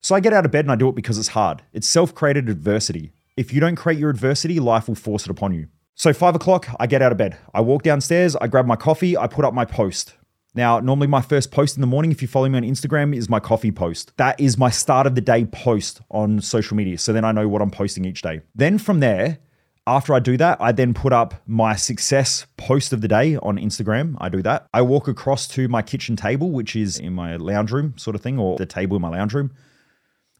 So 0.00 0.14
I 0.14 0.20
get 0.20 0.32
out 0.32 0.44
of 0.44 0.50
bed 0.50 0.64
and 0.64 0.72
I 0.72 0.76
do 0.76 0.88
it 0.88 0.96
because 0.96 1.18
it's 1.18 1.28
hard. 1.28 1.62
It's 1.72 1.86
self 1.86 2.14
created 2.14 2.48
adversity. 2.48 3.12
If 3.36 3.52
you 3.52 3.60
don't 3.60 3.76
create 3.76 3.98
your 3.98 4.10
adversity, 4.10 4.58
life 4.58 4.88
will 4.88 4.96
force 4.96 5.24
it 5.24 5.30
upon 5.30 5.54
you. 5.54 5.68
So, 5.94 6.12
five 6.12 6.34
o'clock, 6.34 6.66
I 6.80 6.86
get 6.86 7.02
out 7.02 7.12
of 7.12 7.18
bed. 7.18 7.36
I 7.52 7.60
walk 7.60 7.82
downstairs, 7.82 8.34
I 8.36 8.46
grab 8.46 8.66
my 8.66 8.76
coffee, 8.76 9.16
I 9.16 9.26
put 9.26 9.44
up 9.44 9.52
my 9.52 9.64
post. 9.66 10.14
Now, 10.54 10.80
normally 10.80 11.06
my 11.06 11.22
first 11.22 11.50
post 11.52 11.76
in 11.76 11.80
the 11.80 11.86
morning, 11.86 12.10
if 12.10 12.22
you 12.22 12.28
follow 12.28 12.48
me 12.48 12.56
on 12.58 12.64
Instagram, 12.64 13.14
is 13.16 13.28
my 13.28 13.38
coffee 13.38 13.70
post. 13.70 14.12
That 14.16 14.40
is 14.40 14.58
my 14.58 14.68
start 14.70 15.06
of 15.06 15.14
the 15.14 15.20
day 15.20 15.44
post 15.44 16.00
on 16.10 16.40
social 16.40 16.76
media. 16.76 16.98
So 16.98 17.12
then 17.12 17.24
I 17.24 17.32
know 17.32 17.46
what 17.46 17.62
I'm 17.62 17.70
posting 17.70 18.04
each 18.04 18.22
day. 18.22 18.40
Then 18.54 18.78
from 18.78 19.00
there, 19.00 19.38
After 19.86 20.14
I 20.14 20.20
do 20.20 20.36
that, 20.36 20.58
I 20.60 20.72
then 20.72 20.94
put 20.94 21.12
up 21.12 21.34
my 21.46 21.74
success 21.74 22.46
post 22.56 22.92
of 22.92 23.00
the 23.00 23.08
day 23.08 23.36
on 23.36 23.56
Instagram. 23.56 24.14
I 24.20 24.28
do 24.28 24.42
that. 24.42 24.68
I 24.74 24.82
walk 24.82 25.08
across 25.08 25.48
to 25.48 25.68
my 25.68 25.82
kitchen 25.82 26.16
table, 26.16 26.50
which 26.50 26.76
is 26.76 26.98
in 26.98 27.12
my 27.14 27.36
lounge 27.36 27.72
room, 27.72 27.94
sort 27.96 28.14
of 28.14 28.22
thing, 28.22 28.38
or 28.38 28.56
the 28.56 28.66
table 28.66 28.94
in 28.96 29.02
my 29.02 29.08
lounge 29.08 29.34
room. 29.34 29.50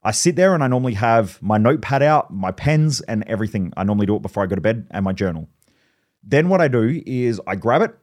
I 0.05 0.13
sit 0.13 0.37
there 0.37 0.55
and 0.55 0.63
I 0.63 0.69
normally 0.69 0.95
have 0.95 1.43
my 1.43 1.59
notepad 1.59 2.03
out, 2.03 2.33
my 2.33 2.53
pens, 2.53 3.01
and 3.01 3.25
everything. 3.27 3.73
I 3.77 3.85
normally 3.85 4.07
do 4.07 4.15
it 4.17 4.23
before 4.23 4.43
I 4.43 4.47
go 4.47 4.55
to 4.55 4.61
bed 4.61 4.87
and 4.93 5.05
my 5.05 5.13
journal. 5.13 5.49
Then 6.23 6.49
what 6.49 6.61
I 6.61 6.69
do 6.69 7.03
is 7.05 7.41
I 7.47 7.57
grab 7.57 7.83
it, 7.83 7.97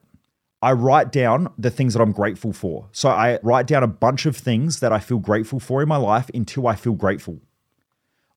I 0.60 0.72
write 0.72 1.12
down 1.12 1.52
the 1.56 1.70
things 1.70 1.94
that 1.94 2.02
I'm 2.02 2.12
grateful 2.12 2.52
for. 2.52 2.88
So 2.92 3.08
I 3.10 3.38
write 3.42 3.66
down 3.66 3.84
a 3.84 3.88
bunch 3.88 4.26
of 4.26 4.36
things 4.36 4.80
that 4.80 4.92
I 4.92 4.98
feel 4.98 5.18
grateful 5.18 5.60
for 5.60 5.82
in 5.82 5.88
my 5.88 5.96
life 5.96 6.30
until 6.34 6.66
I 6.66 6.74
feel 6.74 6.94
grateful. 6.94 7.40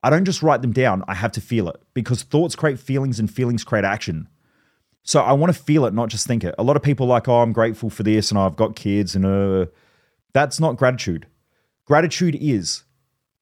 I 0.03 0.09
don't 0.09 0.25
just 0.25 0.41
write 0.43 0.61
them 0.61 0.73
down, 0.73 1.03
I 1.07 1.13
have 1.13 1.31
to 1.33 1.41
feel 1.41 1.69
it 1.69 1.79
because 1.93 2.23
thoughts 2.23 2.55
create 2.55 2.79
feelings 2.79 3.19
and 3.19 3.31
feelings 3.31 3.63
create 3.63 3.85
action. 3.85 4.27
So 5.03 5.21
I 5.21 5.33
want 5.33 5.53
to 5.53 5.61
feel 5.61 5.85
it, 5.85 5.93
not 5.93 6.09
just 6.09 6.27
think 6.27 6.43
it. 6.43 6.55
A 6.57 6.63
lot 6.63 6.75
of 6.75 6.83
people 6.83 7.07
like, 7.07 7.27
oh, 7.27 7.41
I'm 7.41 7.53
grateful 7.53 7.89
for 7.89 8.03
this 8.03 8.29
and 8.29 8.39
I've 8.39 8.55
got 8.55 8.75
kids 8.75 9.15
and 9.15 9.25
uh, 9.25 9.65
that's 10.33 10.59
not 10.59 10.77
gratitude. 10.77 11.27
Gratitude 11.85 12.37
is 12.39 12.83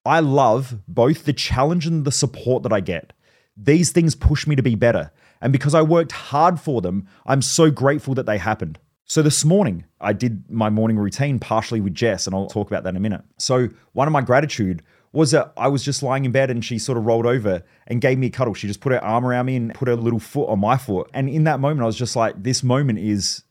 I 0.06 0.22
love 0.22 0.80
both 0.88 1.26
the 1.26 1.34
challenge 1.34 1.86
and 1.86 2.06
the 2.06 2.12
support 2.12 2.64
that 2.64 2.74
I 2.74 2.80
get. 2.80 3.14
These 3.56 3.92
things 3.92 4.16
push 4.16 4.48
me 4.48 4.56
to 4.56 4.64
be 4.64 4.76
better. 4.76 5.12
And 5.42 5.54
because 5.54 5.74
I 5.74 5.82
worked 5.82 6.12
hard 6.12 6.60
for 6.60 6.82
them, 6.82 7.08
I'm 7.26 7.42
so 7.42 7.72
grateful 7.72 8.14
that 8.16 8.26
they 8.26 8.38
happened. 8.38 8.80
So 9.06 9.22
this 9.22 9.44
morning, 9.44 9.86
I 10.00 10.14
did 10.14 10.50
my 10.52 10.70
morning 10.70 10.98
routine 10.98 11.40
partially 11.40 11.82
with 11.82 11.96
Jess, 11.96 12.28
and 12.28 12.36
I'll 12.36 12.48
talk 12.48 12.68
about 12.68 12.84
that 12.84 12.90
in 12.90 12.96
a 12.96 13.00
minute. 13.00 13.22
So 13.38 13.70
one 13.94 14.08
of 14.08 14.12
my 14.12 14.22
gratitude 14.22 14.84
was 15.12 15.32
that 15.32 15.52
I 15.58 15.68
was 15.68 15.84
just 15.84 16.04
lying 16.04 16.26
in 16.26 16.32
bed 16.32 16.52
and 16.52 16.64
she 16.64 16.78
sort 16.78 16.98
of 16.98 17.06
rolled 17.06 17.26
over 17.26 17.64
and 17.88 18.02
gave 18.02 18.20
me 18.20 18.28
a 18.28 18.30
cuddle. 18.30 18.54
She 18.54 18.68
just 18.68 18.82
put 18.82 18.92
her 18.92 19.04
arm 19.04 19.26
around 19.26 19.48
me 19.48 19.56
and 19.56 19.74
put 19.74 19.88
her 19.88 19.96
little 19.96 20.20
foot 20.20 20.50
on 20.50 20.60
my 20.60 20.78
foot. 20.78 21.10
And 21.14 21.28
in 21.28 21.46
that 21.46 21.60
moment, 21.60 21.82
I 21.82 21.86
was 21.88 21.98
just 21.98 22.16
like, 22.16 22.44
this 22.44 22.62
moment 22.62 23.00
is 23.00 23.44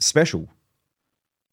special. 0.00 0.48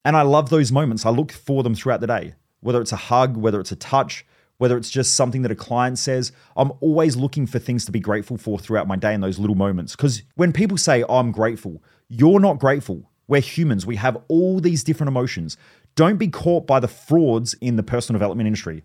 And 0.04 0.18
I 0.18 0.24
love 0.24 0.50
those 0.50 0.72
moments. 0.72 1.06
I 1.06 1.12
look 1.12 1.32
for 1.32 1.62
them 1.62 1.76
throughout 1.76 2.02
the 2.02 2.08
day, 2.08 2.34
whether 2.62 2.82
it's 2.82 2.92
a 2.92 2.98
hug, 2.98 3.38
whether 3.38 3.60
it's 3.60 3.72
a 3.72 3.76
touch, 3.76 4.26
whether 4.62 4.78
it's 4.78 4.92
just 4.92 5.16
something 5.16 5.42
that 5.42 5.52
a 5.52 5.56
client 5.56 5.98
says, 5.98 6.32
I'm 6.56 6.72
always 6.82 7.16
looking 7.16 7.48
for 7.48 7.58
things 7.58 7.84
to 7.86 7.92
be 7.92 8.00
grateful 8.00 8.38
for 8.38 8.60
throughout 8.60 8.88
my 8.88 8.96
day 8.96 9.12
in 9.12 9.20
those 9.20 9.40
little 9.40 9.56
moments. 9.56 9.96
Because 9.96 10.22
when 10.36 10.54
people 10.54 10.78
say, 10.78 11.02
oh, 11.02 11.18
I'm 11.18 11.32
grateful, 11.32 11.82
you're 12.10 12.40
not 12.40 12.60
grateful. 12.60 13.10
We're 13.28 13.42
humans. 13.42 13.88
We 13.88 13.96
have 13.96 14.22
all 14.28 14.60
these 14.60 14.84
different 14.84 15.08
emotions. 15.08 15.58
Don't 15.96 16.18
be 16.18 16.28
caught 16.28 16.68
by 16.68 16.80
the 16.80 16.88
frauds 16.88 17.56
in 17.56 17.76
the 17.76 17.82
personal 17.82 18.20
development 18.20 18.46
industry. 18.46 18.84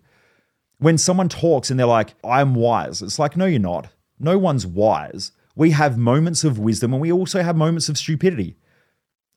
When 0.79 0.97
someone 0.97 1.29
talks 1.29 1.69
and 1.69 1.79
they're 1.79 1.85
like, 1.85 2.15
I'm 2.23 2.55
wise, 2.55 3.03
it's 3.03 3.19
like, 3.19 3.37
no, 3.37 3.45
you're 3.45 3.59
not. 3.59 3.89
No 4.17 4.39
one's 4.39 4.65
wise. 4.65 5.31
We 5.55 5.69
have 5.71 5.95
moments 5.95 6.43
of 6.43 6.57
wisdom 6.57 6.91
and 6.91 7.01
we 7.03 7.11
also 7.11 7.43
have 7.43 7.55
moments 7.55 7.87
of 7.87 7.99
stupidity. 7.99 8.57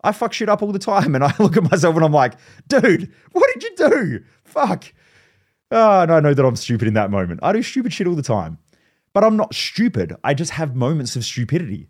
I 0.02 0.12
fuck 0.12 0.32
shit 0.32 0.48
up 0.48 0.62
all 0.62 0.72
the 0.72 0.78
time 0.78 1.14
and 1.14 1.22
I 1.22 1.34
look 1.38 1.58
at 1.58 1.70
myself 1.70 1.96
and 1.96 2.04
I'm 2.06 2.12
like, 2.12 2.36
dude, 2.66 3.12
what 3.32 3.50
did 3.52 3.62
you 3.62 3.76
do? 3.76 4.24
Fuck. 4.42 4.94
Oh, 5.70 6.00
and 6.02 6.12
I 6.12 6.20
know 6.20 6.34
that 6.34 6.44
I'm 6.44 6.56
stupid 6.56 6.88
in 6.88 6.94
that 6.94 7.10
moment. 7.10 7.40
I 7.42 7.52
do 7.52 7.62
stupid 7.62 7.92
shit 7.92 8.06
all 8.06 8.14
the 8.14 8.22
time. 8.22 8.58
But 9.12 9.24
I'm 9.24 9.36
not 9.36 9.54
stupid. 9.54 10.14
I 10.22 10.34
just 10.34 10.52
have 10.52 10.76
moments 10.76 11.16
of 11.16 11.24
stupidity. 11.24 11.88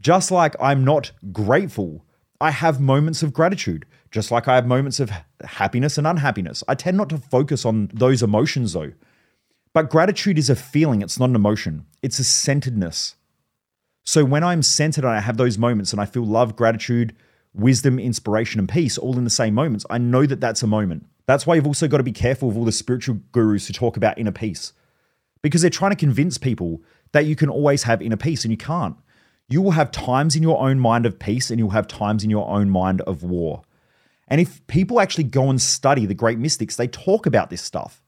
Just 0.00 0.30
like 0.30 0.54
I'm 0.60 0.84
not 0.84 1.12
grateful, 1.32 2.04
I 2.40 2.50
have 2.50 2.80
moments 2.80 3.22
of 3.22 3.32
gratitude. 3.32 3.86
Just 4.10 4.30
like 4.30 4.48
I 4.48 4.56
have 4.56 4.66
moments 4.66 5.00
of 5.00 5.10
happiness 5.44 5.98
and 5.98 6.06
unhappiness. 6.06 6.62
I 6.68 6.74
tend 6.74 6.96
not 6.96 7.08
to 7.10 7.18
focus 7.18 7.64
on 7.64 7.90
those 7.94 8.22
emotions 8.22 8.72
though. 8.72 8.92
But 9.72 9.90
gratitude 9.90 10.38
is 10.38 10.50
a 10.50 10.56
feeling, 10.56 11.00
it's 11.00 11.18
not 11.18 11.30
an 11.30 11.36
emotion, 11.36 11.86
it's 12.02 12.18
a 12.18 12.24
centeredness. 12.24 13.16
So 14.04 14.24
when 14.24 14.44
I'm 14.44 14.62
centered 14.62 15.04
and 15.04 15.14
I 15.14 15.20
have 15.20 15.36
those 15.38 15.56
moments 15.56 15.92
and 15.92 16.00
I 16.00 16.04
feel 16.04 16.24
love, 16.24 16.56
gratitude, 16.56 17.16
wisdom, 17.54 17.98
inspiration, 17.98 18.58
and 18.58 18.68
peace 18.68 18.98
all 18.98 19.16
in 19.16 19.24
the 19.24 19.30
same 19.30 19.54
moments, 19.54 19.86
I 19.88 19.98
know 19.98 20.26
that 20.26 20.40
that's 20.40 20.62
a 20.62 20.66
moment. 20.66 21.06
That's 21.26 21.46
why 21.46 21.54
you've 21.54 21.66
also 21.66 21.88
got 21.88 21.98
to 21.98 22.02
be 22.02 22.12
careful 22.12 22.48
of 22.48 22.56
all 22.56 22.64
the 22.64 22.72
spiritual 22.72 23.20
gurus 23.32 23.66
who 23.66 23.72
talk 23.72 23.96
about 23.96 24.18
inner 24.18 24.32
peace 24.32 24.72
because 25.42 25.60
they're 25.60 25.70
trying 25.70 25.92
to 25.92 25.96
convince 25.96 26.38
people 26.38 26.82
that 27.12 27.26
you 27.26 27.36
can 27.36 27.48
always 27.48 27.82
have 27.84 28.00
inner 28.00 28.16
peace 28.16 28.44
and 28.44 28.50
you 28.50 28.56
can't. 28.56 28.96
You 29.48 29.60
will 29.60 29.72
have 29.72 29.90
times 29.90 30.34
in 30.34 30.42
your 30.42 30.60
own 30.60 30.78
mind 30.78 31.04
of 31.04 31.18
peace 31.18 31.50
and 31.50 31.58
you'll 31.58 31.70
have 31.70 31.86
times 31.86 32.24
in 32.24 32.30
your 32.30 32.48
own 32.48 32.70
mind 32.70 33.00
of 33.02 33.22
war. 33.22 33.62
And 34.28 34.40
if 34.40 34.66
people 34.66 35.00
actually 35.00 35.24
go 35.24 35.50
and 35.50 35.60
study 35.60 36.06
the 36.06 36.14
great 36.14 36.38
mystics, 36.38 36.76
they 36.76 36.88
talk 36.88 37.26
about 37.26 37.50
this 37.50 37.60
stuff. 37.60 38.02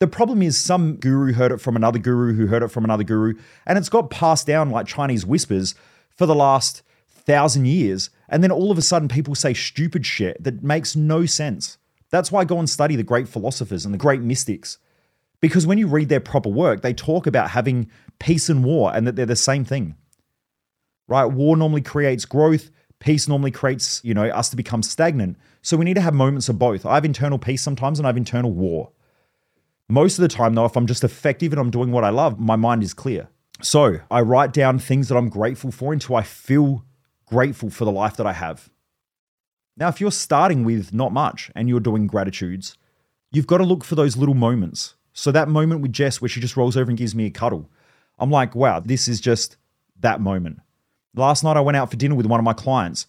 The 0.00 0.06
problem 0.06 0.42
is 0.42 0.60
some 0.60 0.96
guru 0.96 1.32
heard 1.32 1.52
it 1.52 1.60
from 1.60 1.76
another 1.76 1.98
guru 1.98 2.34
who 2.34 2.48
heard 2.48 2.62
it 2.62 2.68
from 2.68 2.84
another 2.84 3.04
guru, 3.04 3.34
and 3.64 3.78
it's 3.78 3.88
got 3.88 4.10
passed 4.10 4.46
down 4.46 4.68
like 4.68 4.86
Chinese 4.86 5.24
whispers 5.24 5.74
for 6.10 6.26
the 6.26 6.34
last 6.34 6.82
thousand 7.08 7.66
years. 7.66 8.10
And 8.28 8.42
then 8.42 8.50
all 8.50 8.70
of 8.70 8.76
a 8.76 8.82
sudden, 8.82 9.08
people 9.08 9.34
say 9.34 9.54
stupid 9.54 10.04
shit 10.04 10.44
that 10.44 10.62
makes 10.62 10.94
no 10.94 11.24
sense. 11.24 11.78
That's 12.10 12.30
why 12.30 12.40
I 12.40 12.44
go 12.44 12.58
and 12.58 12.68
study 12.68 12.96
the 12.96 13.02
great 13.02 13.28
philosophers 13.28 13.84
and 13.84 13.92
the 13.92 13.98
great 13.98 14.20
mystics. 14.20 14.78
Because 15.40 15.66
when 15.66 15.78
you 15.78 15.86
read 15.86 16.08
their 16.08 16.20
proper 16.20 16.48
work, 16.48 16.82
they 16.82 16.94
talk 16.94 17.26
about 17.26 17.50
having 17.50 17.90
peace 18.18 18.48
and 18.48 18.64
war 18.64 18.92
and 18.94 19.06
that 19.06 19.16
they're 19.16 19.26
the 19.26 19.36
same 19.36 19.64
thing. 19.64 19.96
Right? 21.08 21.26
War 21.26 21.56
normally 21.56 21.82
creates 21.82 22.24
growth, 22.24 22.70
peace 22.98 23.28
normally 23.28 23.50
creates, 23.50 24.00
you 24.04 24.14
know, 24.14 24.28
us 24.28 24.48
to 24.50 24.56
become 24.56 24.82
stagnant. 24.82 25.36
So 25.62 25.76
we 25.76 25.84
need 25.84 25.94
to 25.94 26.00
have 26.00 26.14
moments 26.14 26.48
of 26.48 26.58
both. 26.58 26.86
I 26.86 26.94
have 26.94 27.04
internal 27.04 27.38
peace 27.38 27.62
sometimes 27.62 27.98
and 27.98 28.06
I 28.06 28.08
have 28.08 28.16
internal 28.16 28.52
war. 28.52 28.92
Most 29.88 30.18
of 30.18 30.22
the 30.22 30.28
time, 30.28 30.54
though, 30.54 30.64
if 30.64 30.76
I'm 30.76 30.86
just 30.86 31.04
effective 31.04 31.52
and 31.52 31.60
I'm 31.60 31.70
doing 31.70 31.92
what 31.92 32.02
I 32.02 32.10
love, 32.10 32.40
my 32.40 32.56
mind 32.56 32.82
is 32.82 32.94
clear. 32.94 33.28
So 33.62 34.00
I 34.10 34.20
write 34.20 34.52
down 34.52 34.78
things 34.78 35.08
that 35.08 35.16
I'm 35.16 35.28
grateful 35.28 35.70
for 35.70 35.92
until 35.92 36.16
I 36.16 36.22
feel 36.22 36.84
grateful 37.26 37.70
for 37.70 37.84
the 37.84 37.92
life 37.92 38.16
that 38.16 38.26
I 38.26 38.32
have. 38.32 38.68
Now, 39.76 39.88
if 39.88 40.00
you're 40.00 40.10
starting 40.10 40.64
with 40.64 40.94
not 40.94 41.12
much 41.12 41.50
and 41.54 41.68
you're 41.68 41.80
doing 41.80 42.06
gratitudes, 42.06 42.78
you've 43.30 43.46
got 43.46 43.58
to 43.58 43.64
look 43.64 43.84
for 43.84 43.94
those 43.94 44.16
little 44.16 44.34
moments. 44.34 44.94
So, 45.12 45.30
that 45.32 45.48
moment 45.48 45.82
with 45.82 45.92
Jess 45.92 46.20
where 46.20 46.28
she 46.28 46.40
just 46.40 46.56
rolls 46.56 46.76
over 46.76 46.90
and 46.90 46.98
gives 46.98 47.14
me 47.14 47.26
a 47.26 47.30
cuddle, 47.30 47.70
I'm 48.18 48.30
like, 48.30 48.54
wow, 48.54 48.80
this 48.80 49.08
is 49.08 49.20
just 49.20 49.56
that 50.00 50.20
moment. 50.20 50.60
Last 51.14 51.44
night, 51.44 51.56
I 51.56 51.60
went 51.60 51.76
out 51.76 51.90
for 51.90 51.96
dinner 51.96 52.14
with 52.14 52.26
one 52.26 52.40
of 52.40 52.44
my 52.44 52.52
clients. 52.52 53.06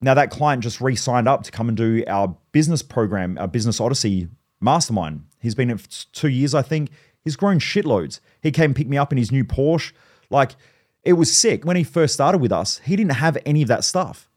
Now, 0.00 0.14
that 0.14 0.30
client 0.30 0.62
just 0.62 0.80
re 0.80 0.94
signed 0.94 1.26
up 1.26 1.42
to 1.44 1.50
come 1.50 1.68
and 1.68 1.76
do 1.76 2.04
our 2.06 2.36
business 2.52 2.82
program, 2.82 3.36
our 3.38 3.48
Business 3.48 3.80
Odyssey 3.80 4.28
mastermind. 4.60 5.24
He's 5.40 5.54
been 5.54 5.70
at 5.70 6.06
two 6.12 6.28
years, 6.28 6.54
I 6.54 6.62
think. 6.62 6.90
He's 7.22 7.36
grown 7.36 7.58
shitloads. 7.58 8.20
He 8.40 8.50
came 8.50 8.74
pick 8.74 8.86
me 8.86 8.98
up 8.98 9.12
in 9.12 9.18
his 9.18 9.32
new 9.32 9.44
Porsche. 9.44 9.92
Like, 10.30 10.56
it 11.02 11.14
was 11.14 11.34
sick. 11.34 11.64
When 11.64 11.76
he 11.76 11.84
first 11.84 12.14
started 12.14 12.38
with 12.38 12.52
us, 12.52 12.78
he 12.84 12.96
didn't 12.96 13.12
have 13.12 13.38
any 13.44 13.62
of 13.62 13.68
that 13.68 13.84
stuff. 13.84 14.28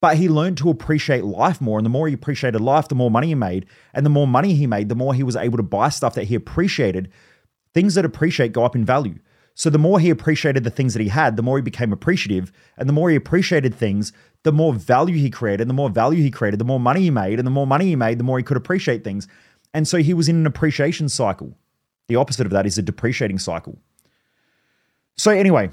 But 0.00 0.18
he 0.18 0.28
learned 0.28 0.58
to 0.58 0.70
appreciate 0.70 1.24
life 1.24 1.60
more. 1.60 1.78
And 1.78 1.86
the 1.86 1.90
more 1.90 2.06
he 2.06 2.14
appreciated 2.14 2.60
life, 2.60 2.88
the 2.88 2.94
more 2.94 3.10
money 3.10 3.28
he 3.28 3.34
made. 3.34 3.66
And 3.94 4.04
the 4.04 4.10
more 4.10 4.26
money 4.26 4.54
he 4.54 4.66
made, 4.66 4.88
the 4.88 4.94
more 4.94 5.14
he 5.14 5.22
was 5.22 5.36
able 5.36 5.56
to 5.56 5.62
buy 5.62 5.88
stuff 5.88 6.14
that 6.14 6.24
he 6.24 6.34
appreciated. 6.34 7.10
Things 7.72 7.94
that 7.94 8.04
appreciate 8.04 8.52
go 8.52 8.64
up 8.64 8.76
in 8.76 8.84
value. 8.84 9.18
So 9.54 9.70
the 9.70 9.78
more 9.78 9.98
he 9.98 10.10
appreciated 10.10 10.64
the 10.64 10.70
things 10.70 10.92
that 10.92 11.00
he 11.00 11.08
had, 11.08 11.36
the 11.36 11.42
more 11.42 11.56
he 11.56 11.62
became 11.62 11.92
appreciative. 11.92 12.52
And 12.76 12.86
the 12.86 12.92
more 12.92 13.08
he 13.08 13.16
appreciated 13.16 13.74
things, 13.74 14.12
the 14.42 14.52
more 14.52 14.74
value 14.74 15.16
he 15.16 15.30
created. 15.30 15.62
And 15.62 15.70
The 15.70 15.74
more 15.74 15.88
value 15.88 16.22
he 16.22 16.30
created, 16.30 16.60
the 16.60 16.64
more 16.64 16.78
money 16.78 17.00
he 17.00 17.10
made. 17.10 17.38
And 17.38 17.46
the 17.46 17.50
more 17.50 17.66
money 17.66 17.86
he 17.86 17.96
made, 17.96 18.18
the 18.18 18.24
more 18.24 18.36
he 18.36 18.44
could 18.44 18.58
appreciate 18.58 19.02
things. 19.02 19.26
And 19.72 19.88
so 19.88 19.98
he 19.98 20.12
was 20.12 20.28
in 20.28 20.36
an 20.36 20.46
appreciation 20.46 21.08
cycle. 21.08 21.56
The 22.08 22.16
opposite 22.16 22.46
of 22.46 22.52
that 22.52 22.66
is 22.66 22.78
a 22.78 22.82
depreciating 22.82 23.38
cycle. 23.38 23.78
So, 25.16 25.30
anyway, 25.30 25.70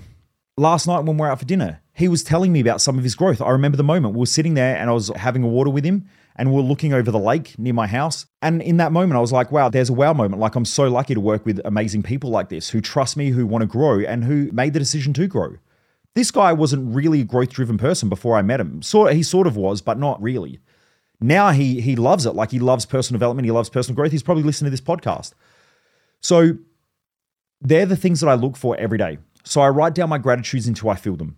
last 0.58 0.88
night 0.88 1.00
when 1.00 1.18
we 1.18 1.22
we're 1.22 1.30
out 1.30 1.40
for 1.40 1.46
dinner, 1.46 1.82
he 1.94 2.08
was 2.08 2.24
telling 2.24 2.52
me 2.52 2.60
about 2.60 2.82
some 2.82 2.98
of 2.98 3.04
his 3.04 3.16
growth. 3.16 3.42
I 3.42 3.50
remember 3.50 3.78
the 3.78 3.84
moment 3.84 4.16
we 4.16 4.20
were 4.20 4.26
sitting 4.26 4.54
there 4.54 4.76
and 4.76 4.90
I 4.90 4.94
was 4.94 5.10
having 5.16 5.44
a 5.44 5.48
water 5.48 5.70
with 5.70 5.84
him 5.84 6.08
and 6.36 6.52
we 6.52 6.60
are 6.60 6.64
looking 6.64 6.94
over 6.94 7.12
the 7.12 7.20
lake 7.20 7.58
near 7.60 7.74
my 7.74 7.88
house. 7.88 8.26
And 8.42 8.62
in 8.62 8.78
that 8.78 8.92
moment, 8.92 9.18
I 9.18 9.22
was 9.22 9.32
like, 9.32 9.52
wow, 9.52 9.70
there's 9.70 9.90
a 9.90 9.94
wow 9.94 10.14
moment. 10.14 10.40
Like, 10.40 10.56
I'm 10.56 10.66
so 10.66 10.88
lucky 10.88 11.14
to 11.14 11.20
work 11.20 11.46
with 11.46 11.62
amazing 11.64 12.04
people 12.04 12.32
like 12.32 12.50
this 12.50 12.70
who 12.70 12.82
trust 12.82 13.16
me, 13.16 13.30
who 13.30 13.46
want 13.46 13.62
to 13.62 13.68
grow, 13.68 14.00
and 14.00 14.24
who 14.24 14.50
made 14.52 14.74
the 14.74 14.80
decision 14.80 15.14
to 15.14 15.28
grow. 15.28 15.58
This 16.16 16.32
guy 16.32 16.54
wasn't 16.54 16.94
really 16.94 17.22
a 17.22 17.26
growth 17.26 17.50
driven 17.50 17.78
person 17.78 18.10
before 18.10 18.36
I 18.36 18.42
met 18.42 18.60
him. 18.60 18.82
So 18.82 19.06
he 19.08 19.24
sort 19.24 19.48
of 19.48 19.56
was, 19.56 19.82
but 19.82 19.98
not 19.98 20.22
really. 20.22 20.60
Now 21.20 21.52
he 21.52 21.82
he 21.82 21.96
loves 21.96 22.26
it. 22.26 22.32
Like 22.36 22.52
he 22.52 22.60
loves 22.60 22.86
personal 22.86 23.18
development, 23.18 23.46
he 23.46 23.52
loves 23.52 23.70
personal 23.70 23.96
growth. 23.96 24.12
He's 24.12 24.24
probably 24.24 24.44
listening 24.44 24.68
to 24.68 24.72
this 24.72 24.82
podcast. 24.82 25.34
So 26.20 26.58
they're 27.62 27.86
the 27.86 27.96
things 27.96 28.20
that 28.20 28.28
I 28.28 28.34
look 28.34 28.58
for 28.58 28.76
every 28.78 28.98
day. 28.98 29.20
So 29.44 29.62
I 29.62 29.70
write 29.70 29.94
down 29.94 30.10
my 30.10 30.18
gratitudes 30.18 30.68
until 30.68 30.90
I 30.90 30.96
feel 30.96 31.16
them. 31.16 31.38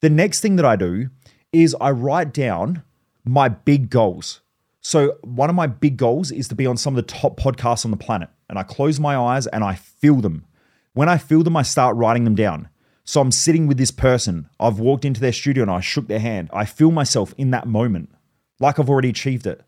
The 0.00 0.10
next 0.10 0.40
thing 0.40 0.56
that 0.56 0.64
I 0.64 0.76
do 0.76 1.10
is 1.52 1.76
I 1.80 1.90
write 1.90 2.32
down 2.32 2.82
my 3.24 3.48
big 3.48 3.90
goals. 3.90 4.40
So, 4.80 5.16
one 5.22 5.48
of 5.48 5.54
my 5.54 5.68
big 5.68 5.96
goals 5.96 6.32
is 6.32 6.48
to 6.48 6.56
be 6.56 6.66
on 6.66 6.76
some 6.76 6.96
of 6.96 7.06
the 7.06 7.12
top 7.12 7.38
podcasts 7.38 7.84
on 7.84 7.92
the 7.92 7.96
planet. 7.96 8.30
And 8.48 8.58
I 8.58 8.64
close 8.64 8.98
my 8.98 9.16
eyes 9.16 9.46
and 9.46 9.62
I 9.62 9.76
feel 9.76 10.16
them. 10.16 10.44
When 10.92 11.08
I 11.08 11.18
feel 11.18 11.44
them, 11.44 11.56
I 11.56 11.62
start 11.62 11.96
writing 11.96 12.24
them 12.24 12.34
down. 12.34 12.68
So, 13.04 13.20
I'm 13.20 13.30
sitting 13.30 13.68
with 13.68 13.78
this 13.78 13.92
person. 13.92 14.48
I've 14.58 14.80
walked 14.80 15.04
into 15.04 15.20
their 15.20 15.32
studio 15.32 15.62
and 15.62 15.70
I 15.70 15.80
shook 15.80 16.08
their 16.08 16.18
hand. 16.18 16.50
I 16.52 16.64
feel 16.64 16.90
myself 16.90 17.32
in 17.38 17.52
that 17.52 17.68
moment, 17.68 18.10
like 18.58 18.80
I've 18.80 18.90
already 18.90 19.10
achieved 19.10 19.46
it. 19.46 19.62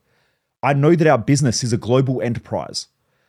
I 0.65 0.73
know 0.73 0.97
that 0.97 1.07
our 1.07 1.19
business 1.19 1.63
is 1.63 1.73
a 1.73 1.79
global 1.79 2.21
enterprise 2.21 2.89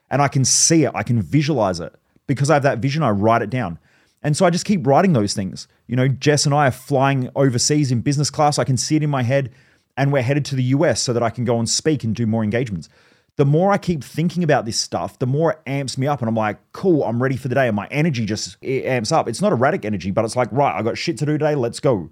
and 0.09 0.21
I 0.21 0.27
can 0.27 0.45
see 0.45 0.85
it, 0.85 0.91
I 0.95 1.03
can 1.03 1.21
visualize 1.21 1.79
it. 1.79 1.93
Because 2.27 2.49
I 2.49 2.55
have 2.55 2.63
that 2.63 2.79
vision, 2.79 3.03
I 3.03 3.11
write 3.11 3.43
it 3.43 3.51
down. 3.51 3.77
And 4.25 4.35
so 4.35 4.43
I 4.43 4.49
just 4.49 4.65
keep 4.65 4.87
writing 4.87 5.13
those 5.13 5.35
things. 5.35 5.67
You 5.85 5.95
know, 5.95 6.07
Jess 6.07 6.47
and 6.47 6.55
I 6.55 6.65
are 6.65 6.71
flying 6.71 7.29
overseas 7.35 7.91
in 7.91 8.01
business 8.01 8.31
class. 8.31 8.57
I 8.57 8.63
can 8.63 8.75
see 8.75 8.95
it 8.95 9.03
in 9.03 9.09
my 9.11 9.21
head, 9.21 9.51
and 9.97 10.11
we're 10.11 10.23
headed 10.23 10.43
to 10.45 10.55
the 10.55 10.63
US 10.63 10.99
so 10.99 11.13
that 11.13 11.21
I 11.21 11.29
can 11.29 11.45
go 11.45 11.59
and 11.59 11.69
speak 11.69 12.03
and 12.03 12.15
do 12.15 12.25
more 12.25 12.43
engagements. 12.43 12.89
The 13.35 13.45
more 13.45 13.71
I 13.71 13.77
keep 13.77 14.03
thinking 14.03 14.43
about 14.43 14.65
this 14.65 14.79
stuff, 14.79 15.19
the 15.19 15.27
more 15.27 15.51
it 15.51 15.59
amps 15.67 15.95
me 15.95 16.07
up, 16.07 16.21
and 16.21 16.27
I'm 16.27 16.35
like, 16.35 16.57
cool, 16.71 17.03
I'm 17.03 17.21
ready 17.21 17.37
for 17.37 17.49
the 17.49 17.53
day. 17.53 17.67
And 17.67 17.75
my 17.75 17.85
energy 17.91 18.25
just 18.25 18.57
amps 18.63 19.11
up. 19.11 19.29
It's 19.29 19.43
not 19.43 19.51
erratic 19.51 19.85
energy, 19.85 20.09
but 20.09 20.25
it's 20.25 20.35
like, 20.35 20.51
right, 20.51 20.75
I 20.75 20.81
got 20.81 20.97
shit 20.97 21.19
to 21.19 21.25
do 21.27 21.33
today, 21.33 21.53
let's 21.53 21.79
go. 21.79 22.09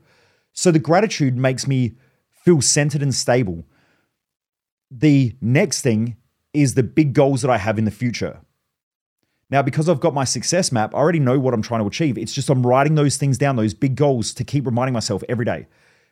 So 0.51 0.70
the 0.70 0.77
gratitude 0.77 1.36
makes 1.36 1.65
me 1.65 1.93
feel 2.29 2.62
centered 2.62 3.01
and 3.01 3.15
stable. 3.15 3.63
The 4.91 5.36
next 5.41 5.82
thing 5.82 6.17
is 6.53 6.75
the 6.75 6.84
big 6.84 7.13
goals 7.13 7.41
that 7.41 7.50
I 7.50 7.58
have 7.58 7.79
in 7.79 7.86
the 7.86 7.91
future. 7.91 8.41
Now, 9.50 9.62
because 9.62 9.88
I've 9.88 10.00
got 10.00 10.13
my 10.13 10.23
success 10.23 10.71
map, 10.71 10.95
I 10.95 10.97
already 10.97 11.19
know 11.19 11.38
what 11.38 11.53
I'm 11.53 11.62
trying 11.62 11.81
to 11.81 11.88
achieve. 11.88 12.17
It's 12.17 12.33
just 12.33 12.50
I'm 12.50 12.65
writing 12.65 12.95
those 12.95 13.17
things 13.17 13.38
down, 13.38 13.55
those 13.55 13.73
big 13.73 13.95
goals 13.95 14.33
to 14.35 14.43
keep 14.43 14.65
reminding 14.65 14.93
myself 14.93 15.23
every 15.29 15.45
day. 15.45 15.67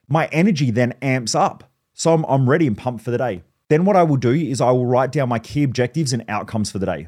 My 0.08 0.28
energy 0.28 0.72
then 0.72 0.94
amps 1.02 1.34
up. 1.34 1.64
So 1.94 2.14
I'm, 2.14 2.26
I'm 2.26 2.50
ready 2.50 2.68
and 2.68 2.78
pumped 2.78 3.04
for 3.04 3.12
the 3.12 3.18
day. 3.18 3.44
Then 3.70 3.86
what 3.86 3.96
I 3.96 4.04
will 4.04 4.18
do 4.18 4.32
is 4.32 4.60
I 4.60 4.72
will 4.72 4.86
write 4.86 5.12
down 5.12 5.30
my 5.30 5.40
key 5.40 5.64
objectives 5.64 6.14
and 6.14 6.26
outcomes 6.28 6.72
for 6.72 6.80
the 6.80 6.86
day. 6.86 7.08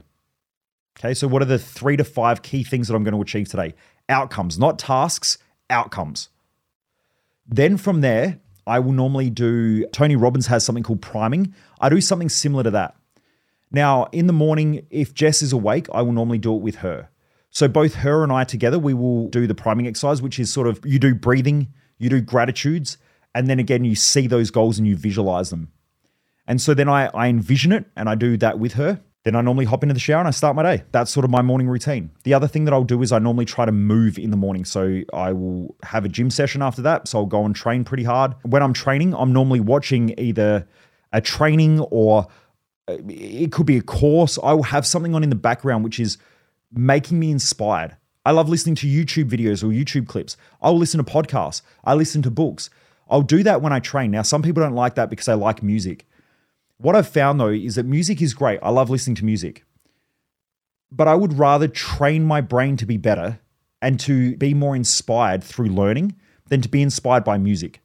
Okay, 0.98 1.14
so 1.14 1.28
what 1.28 1.42
are 1.42 1.46
the 1.46 1.60
three 1.60 1.98
to 1.98 2.04
five 2.04 2.42
key 2.42 2.64
things 2.64 2.88
that 2.88 2.96
I'm 2.96 3.04
going 3.04 3.16
to 3.16 3.22
achieve 3.22 3.50
today? 3.50 3.74
Outcomes, 4.10 4.58
not 4.58 4.80
tasks, 4.80 5.38
outcomes. 5.70 6.30
Then 7.48 7.78
from 7.78 8.02
there, 8.02 8.40
I 8.66 8.80
will 8.80 8.94
normally 8.94 9.30
do, 9.30 9.86
Tony 9.88 10.16
Robbins 10.16 10.48
has 10.48 10.64
something 10.64 10.84
called 10.84 11.02
priming. 11.02 11.54
I 11.82 11.90
do 11.90 12.00
something 12.00 12.30
similar 12.30 12.64
to 12.64 12.72
that. 12.72 12.96
Now, 13.74 14.06
in 14.12 14.28
the 14.28 14.34
morning, 14.34 14.86
if 14.92 15.14
Jess 15.14 15.42
is 15.42 15.52
awake, 15.52 15.88
I 15.92 16.04
will 16.04 16.12
normally 16.12 16.38
do 16.38 16.56
it 16.56 16.62
with 16.62 16.76
her. 16.78 17.10
So 17.50 17.68
both 17.68 17.96
her 17.96 18.24
and 18.24 18.32
I 18.32 18.44
together, 18.44 18.80
we 18.80 18.94
will 18.94 19.28
do 19.30 19.48
the 19.48 19.56
priming 19.56 19.88
exercise, 19.88 20.22
which 20.22 20.40
is 20.40 20.54
sort 20.54 20.68
of 20.68 20.80
you 20.86 21.00
do 21.00 21.14
breathing, 21.14 21.74
you 21.98 22.10
do 22.10 22.22
gratitudes, 22.22 22.98
and 23.36 23.48
then 23.48 23.60
again, 23.60 23.84
you 23.84 23.96
see 23.96 24.28
those 24.28 24.52
goals 24.52 24.78
and 24.78 24.88
you 24.88 24.96
visualize 24.96 25.50
them. 25.50 25.72
And 26.48 26.62
so 26.62 26.74
then 26.74 26.88
I, 26.88 27.08
I 27.08 27.28
envision 27.28 27.72
it 27.72 27.86
and 27.96 28.10
I 28.10 28.16
do 28.16 28.38
that 28.38 28.60
with 28.60 28.74
her. 28.74 29.02
Then 29.24 29.36
I 29.36 29.42
normally 29.42 29.66
hop 29.66 29.84
into 29.84 29.94
the 29.94 30.02
shower 30.02 30.20
and 30.20 30.28
I 30.28 30.32
start 30.32 30.56
my 30.56 30.64
day. 30.64 30.84
That's 30.92 31.10
sort 31.10 31.24
of 31.24 31.32
my 31.32 31.42
morning 31.42 31.70
routine. 31.70 32.12
The 32.26 32.34
other 32.34 32.48
thing 32.48 32.66
that 32.66 32.74
I'll 32.74 32.84
do 32.84 33.02
is 33.02 33.12
I 33.12 33.20
normally 33.20 33.46
try 33.46 33.66
to 33.66 33.72
move 33.72 34.20
in 34.20 34.32
the 34.32 34.38
morning. 34.38 34.66
So 34.66 35.02
I 35.14 35.32
will 35.32 35.76
have 35.84 36.04
a 36.04 36.10
gym 36.10 36.30
session 36.30 36.62
after 36.62 36.82
that. 36.82 37.08
So 37.08 37.20
I'll 37.20 37.26
go 37.26 37.46
and 37.46 37.56
train 37.56 37.86
pretty 37.86 38.04
hard. 38.04 38.36
When 38.44 38.62
I'm 38.62 38.74
training, 38.74 39.16
I'm 39.16 39.32
normally 39.32 39.62
watching 39.62 40.14
either 40.20 40.68
a 41.14 41.22
training 41.22 41.80
or 41.80 42.28
it 42.88 43.52
could 43.52 43.66
be 43.66 43.78
a 43.78 43.82
course. 43.82 44.38
I 44.44 44.54
will 44.54 44.64
have 44.64 44.86
something 44.86 45.16
on 45.16 45.24
in 45.24 45.30
the 45.30 45.36
background 45.36 45.84
which 45.84 46.00
is 46.00 46.18
making 46.72 47.20
me 47.20 47.32
inspired. 47.32 47.98
I 48.26 48.32
love 48.32 48.50
listening 48.50 48.76
to 48.76 48.88
YouTube 48.88 49.30
videos 49.30 49.64
or 49.64 49.68
YouTube 49.68 50.08
clips. 50.08 50.38
I'll 50.62 50.78
listen 50.78 51.04
to 51.04 51.12
podcasts. 51.12 51.62
I 51.84 51.94
listen 51.94 52.22
to 52.22 52.32
books. 52.32 52.70
I'll 53.10 53.22
do 53.22 53.44
that 53.44 53.62
when 53.62 53.74
I 53.74 53.80
train. 53.80 54.12
Now, 54.12 54.22
some 54.22 54.42
people 54.42 54.64
don't 54.64 54.76
like 54.76 54.96
that 54.96 55.10
because 55.10 55.26
they 55.26 55.34
like 55.34 55.62
music. 55.62 56.06
What 56.78 56.96
I've 56.96 57.08
found 57.08 57.40
though 57.40 57.50
is 57.50 57.76
that 57.76 57.86
music 57.86 58.22
is 58.22 58.34
great. 58.34 58.60
I 58.64 58.70
love 58.70 58.90
listening 58.90 59.16
to 59.18 59.26
music. 59.26 59.64
But 60.92 61.08
I 61.08 61.16
would 61.16 61.38
rather 61.38 61.68
train 61.68 62.24
my 62.24 62.42
brain 62.42 62.78
to 62.78 62.86
be 62.86 62.98
better 62.98 63.40
and 63.82 64.00
to 64.02 64.38
be 64.38 64.54
more 64.54 64.76
inspired 64.76 65.44
through 65.44 65.68
learning 65.68 66.16
than 66.48 66.62
to 66.62 66.70
be 66.70 66.82
inspired 66.82 67.24
by 67.24 67.38
music. 67.38 67.82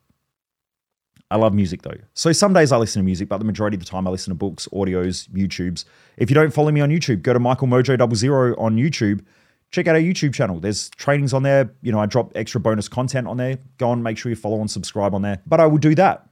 I 1.31 1.37
love 1.37 1.53
music 1.53 1.83
though. 1.83 1.97
So 2.15 2.33
some 2.33 2.55
days 2.55 2.73
I 2.73 2.79
listen 2.79 3.01
to 3.01 3.05
music, 3.05 3.29
but 3.29 3.39
the 3.39 3.45
majority 3.45 3.77
of 3.77 3.81
the 3.81 3.87
time 3.87 4.07
I 4.07 4.11
listen 4.11 4.31
to 4.31 4.35
books, 4.35 4.67
audios, 4.73 5.29
YouTubes. 5.29 5.85
If 6.17 6.31
you 6.31 6.35
don't 6.35 6.53
follow 6.53 6.71
me 6.71 6.81
on 6.81 6.89
YouTube, 6.91 7.23
go 7.23 7.33
to 7.33 7.39
Michael 7.39 7.69
Mojo 7.69 7.99
Double 7.99 8.17
Zero 8.17 8.57
on 8.59 8.77
YouTube. 8.77 9.25
Check 9.71 9.87
out 9.87 9.95
our 9.95 10.01
YouTube 10.01 10.33
channel. 10.33 10.59
There's 10.61 10.89
trainings 10.91 11.35
on 11.35 11.43
there. 11.43 11.75
You 11.83 11.93
know, 11.93 12.01
I 12.01 12.07
drop 12.07 12.33
extra 12.35 12.61
bonus 12.61 12.89
content 12.89 13.27
on 13.27 13.37
there. 13.37 13.59
Go 13.77 13.91
on, 13.91 14.03
make 14.03 14.17
sure 14.17 14.31
you 14.31 14.37
follow 14.37 14.61
and 14.61 14.71
subscribe 14.71 15.15
on 15.15 15.21
there. 15.21 15.43
But 15.47 15.61
I 15.61 15.67
will 15.67 15.79
do 15.79 15.95
that. 15.97 16.27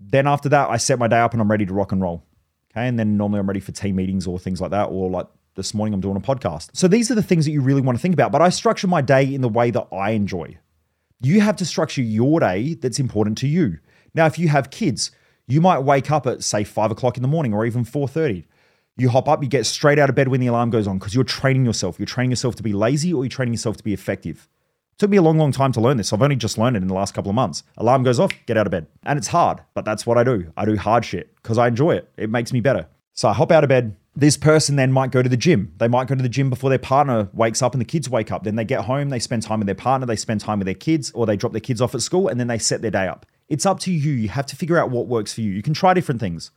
Then 0.00 0.26
after 0.26 0.48
that, 0.48 0.70
I 0.70 0.76
set 0.76 0.98
my 0.98 1.06
day 1.06 1.20
up 1.20 1.32
and 1.32 1.40
I'm 1.40 1.50
ready 1.50 1.64
to 1.64 1.72
rock 1.72 1.92
and 1.92 2.02
roll. 2.02 2.24
Okay. 2.72 2.88
And 2.88 2.98
then 2.98 3.16
normally 3.16 3.38
I'm 3.38 3.46
ready 3.46 3.60
for 3.60 3.70
team 3.70 3.96
meetings 3.96 4.26
or 4.26 4.38
things 4.38 4.60
like 4.60 4.72
that, 4.72 4.86
or 4.86 5.08
like 5.08 5.28
this 5.54 5.72
morning 5.72 5.94
I'm 5.94 6.00
doing 6.00 6.16
a 6.16 6.20
podcast. 6.20 6.70
So 6.74 6.88
these 6.88 7.10
are 7.10 7.14
the 7.14 7.22
things 7.22 7.44
that 7.44 7.52
you 7.52 7.60
really 7.60 7.80
want 7.80 7.96
to 7.96 8.02
think 8.02 8.12
about. 8.12 8.32
But 8.32 8.42
I 8.42 8.48
structure 8.48 8.88
my 8.88 9.00
day 9.00 9.32
in 9.32 9.40
the 9.40 9.48
way 9.48 9.70
that 9.70 9.86
I 9.92 10.10
enjoy. 10.10 10.58
You 11.20 11.40
have 11.40 11.56
to 11.56 11.64
structure 11.64 12.02
your 12.02 12.40
day 12.40 12.74
that's 12.74 12.98
important 12.98 13.38
to 13.38 13.46
you. 13.46 13.78
Now, 14.16 14.26
if 14.26 14.38
you 14.38 14.48
have 14.48 14.70
kids, 14.70 15.10
you 15.46 15.60
might 15.60 15.80
wake 15.80 16.10
up 16.10 16.26
at 16.26 16.42
say 16.42 16.64
five 16.64 16.90
o'clock 16.90 17.16
in 17.16 17.22
the 17.22 17.28
morning 17.28 17.52
or 17.52 17.66
even 17.66 17.84
4:30. 17.84 18.44
You 18.96 19.10
hop 19.10 19.28
up, 19.28 19.42
you 19.42 19.48
get 19.48 19.66
straight 19.66 19.98
out 19.98 20.08
of 20.08 20.16
bed 20.16 20.28
when 20.28 20.40
the 20.40 20.46
alarm 20.46 20.70
goes 20.70 20.86
on 20.86 20.98
because 20.98 21.14
you're 21.14 21.22
training 21.22 21.66
yourself. 21.66 21.98
You're 21.98 22.06
training 22.06 22.30
yourself 22.30 22.56
to 22.56 22.62
be 22.62 22.72
lazy 22.72 23.12
or 23.12 23.24
you're 23.24 23.28
training 23.28 23.52
yourself 23.52 23.76
to 23.76 23.84
be 23.84 23.92
effective. 23.92 24.48
It 24.92 24.98
took 24.98 25.10
me 25.10 25.18
a 25.18 25.22
long, 25.22 25.36
long 25.36 25.52
time 25.52 25.70
to 25.72 25.80
learn 25.82 25.98
this. 25.98 26.14
I've 26.14 26.22
only 26.22 26.36
just 26.36 26.56
learned 26.56 26.76
it 26.76 26.82
in 26.82 26.88
the 26.88 26.94
last 26.94 27.12
couple 27.12 27.28
of 27.28 27.34
months. 27.34 27.62
Alarm 27.76 28.04
goes 28.04 28.18
off, 28.18 28.32
get 28.46 28.56
out 28.56 28.66
of 28.66 28.70
bed. 28.70 28.86
And 29.02 29.18
it's 29.18 29.28
hard, 29.28 29.60
but 29.74 29.84
that's 29.84 30.06
what 30.06 30.16
I 30.16 30.24
do. 30.24 30.50
I 30.56 30.64
do 30.64 30.78
hard 30.78 31.04
shit 31.04 31.36
because 31.36 31.58
I 31.58 31.68
enjoy 31.68 31.96
it. 31.96 32.10
It 32.16 32.30
makes 32.30 32.54
me 32.54 32.60
better. 32.60 32.88
So 33.12 33.28
I 33.28 33.34
hop 33.34 33.52
out 33.52 33.64
of 33.64 33.68
bed. 33.68 33.94
This 34.14 34.38
person 34.38 34.76
then 34.76 34.92
might 34.92 35.10
go 35.10 35.22
to 35.22 35.28
the 35.28 35.36
gym. 35.36 35.74
They 35.76 35.88
might 35.88 36.08
go 36.08 36.14
to 36.14 36.22
the 36.22 36.28
gym 36.30 36.48
before 36.48 36.70
their 36.70 36.78
partner 36.78 37.28
wakes 37.34 37.60
up 37.60 37.74
and 37.74 37.80
the 37.82 37.86
kids 37.86 38.08
wake 38.08 38.32
up. 38.32 38.44
Then 38.44 38.56
they 38.56 38.64
get 38.64 38.86
home, 38.86 39.10
they 39.10 39.18
spend 39.18 39.42
time 39.42 39.60
with 39.60 39.66
their 39.66 39.74
partner, 39.74 40.06
they 40.06 40.16
spend 40.16 40.40
time 40.40 40.58
with 40.58 40.64
their 40.64 40.74
kids, 40.74 41.10
or 41.10 41.26
they 41.26 41.36
drop 41.36 41.52
their 41.52 41.60
kids 41.60 41.82
off 41.82 41.94
at 41.94 42.00
school, 42.00 42.28
and 42.28 42.40
then 42.40 42.46
they 42.46 42.56
set 42.56 42.80
their 42.80 42.90
day 42.90 43.06
up. 43.06 43.26
It's 43.48 43.66
up 43.66 43.80
to 43.80 43.92
you. 43.92 44.12
You 44.12 44.28
have 44.28 44.46
to 44.46 44.56
figure 44.56 44.78
out 44.78 44.90
what 44.90 45.06
works 45.06 45.32
for 45.32 45.40
you. 45.40 45.52
You 45.52 45.62
can 45.62 45.74
try 45.74 45.94
different 45.94 46.20
things. 46.20 46.50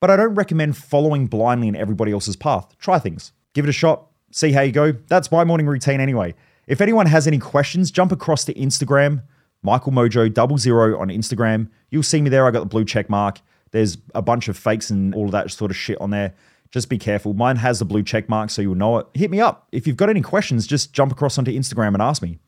But 0.00 0.10
I 0.10 0.16
don't 0.16 0.34
recommend 0.34 0.76
following 0.76 1.26
blindly 1.26 1.68
in 1.68 1.76
everybody 1.76 2.12
else's 2.12 2.36
path. 2.36 2.76
Try 2.78 2.98
things. 2.98 3.32
Give 3.54 3.64
it 3.64 3.68
a 3.68 3.72
shot. 3.72 4.06
See 4.30 4.52
how 4.52 4.62
you 4.62 4.72
go. 4.72 4.92
That's 5.08 5.30
my 5.30 5.44
morning 5.44 5.66
routine 5.66 6.00
anyway. 6.00 6.34
If 6.66 6.80
anyone 6.80 7.06
has 7.06 7.26
any 7.26 7.38
questions, 7.38 7.90
jump 7.90 8.12
across 8.12 8.44
to 8.44 8.54
Instagram, 8.54 9.22
Michael 9.62 9.92
Mojo 9.92 10.32
double 10.32 10.56
zero 10.56 10.98
on 10.98 11.08
Instagram. 11.08 11.68
You'll 11.90 12.02
see 12.02 12.22
me 12.22 12.30
there. 12.30 12.46
I 12.46 12.50
got 12.50 12.60
the 12.60 12.66
blue 12.66 12.84
check 12.84 13.10
mark. 13.10 13.40
There's 13.72 13.98
a 14.14 14.22
bunch 14.22 14.48
of 14.48 14.56
fakes 14.56 14.90
and 14.90 15.14
all 15.14 15.26
of 15.26 15.32
that 15.32 15.50
sort 15.50 15.70
of 15.70 15.76
shit 15.76 16.00
on 16.00 16.10
there. 16.10 16.34
Just 16.70 16.88
be 16.88 16.98
careful. 16.98 17.34
Mine 17.34 17.56
has 17.56 17.80
the 17.80 17.84
blue 17.84 18.02
check 18.02 18.28
mark, 18.28 18.50
so 18.50 18.62
you'll 18.62 18.76
know 18.76 18.98
it. 18.98 19.06
Hit 19.14 19.30
me 19.30 19.40
up. 19.40 19.66
If 19.72 19.86
you've 19.86 19.96
got 19.96 20.08
any 20.08 20.20
questions, 20.20 20.66
just 20.66 20.92
jump 20.92 21.10
across 21.10 21.36
onto 21.36 21.52
Instagram 21.52 21.94
and 21.94 22.02
ask 22.02 22.22
me. 22.22 22.38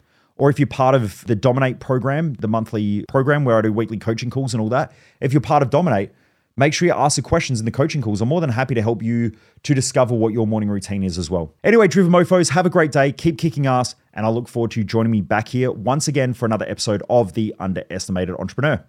Or 0.42 0.50
if 0.50 0.58
you're 0.58 0.66
part 0.66 0.96
of 0.96 1.24
the 1.26 1.36
Dominate 1.36 1.78
program, 1.78 2.34
the 2.34 2.48
monthly 2.48 3.04
program 3.08 3.44
where 3.44 3.58
I 3.58 3.60
do 3.60 3.72
weekly 3.72 3.96
coaching 3.96 4.28
calls 4.28 4.52
and 4.52 4.60
all 4.60 4.68
that, 4.70 4.90
if 5.20 5.32
you're 5.32 5.40
part 5.40 5.62
of 5.62 5.70
Dominate, 5.70 6.10
make 6.56 6.74
sure 6.74 6.88
you 6.88 6.92
ask 6.92 7.14
the 7.14 7.22
questions 7.22 7.60
in 7.60 7.64
the 7.64 7.70
coaching 7.70 8.02
calls. 8.02 8.20
I'm 8.20 8.28
more 8.28 8.40
than 8.40 8.50
happy 8.50 8.74
to 8.74 8.82
help 8.82 9.04
you 9.04 9.36
to 9.62 9.72
discover 9.72 10.16
what 10.16 10.32
your 10.32 10.48
morning 10.48 10.68
routine 10.68 11.04
is 11.04 11.16
as 11.16 11.30
well. 11.30 11.54
Anyway, 11.62 11.86
Driven 11.86 12.10
Mofos, 12.10 12.50
have 12.50 12.66
a 12.66 12.70
great 12.70 12.90
day. 12.90 13.12
Keep 13.12 13.38
kicking 13.38 13.68
ass. 13.68 13.94
And 14.14 14.26
I 14.26 14.30
look 14.30 14.48
forward 14.48 14.72
to 14.72 14.80
you 14.80 14.84
joining 14.84 15.12
me 15.12 15.20
back 15.20 15.46
here 15.46 15.70
once 15.70 16.08
again 16.08 16.34
for 16.34 16.44
another 16.44 16.66
episode 16.68 17.04
of 17.08 17.34
The 17.34 17.54
Underestimated 17.60 18.34
Entrepreneur. 18.36 18.84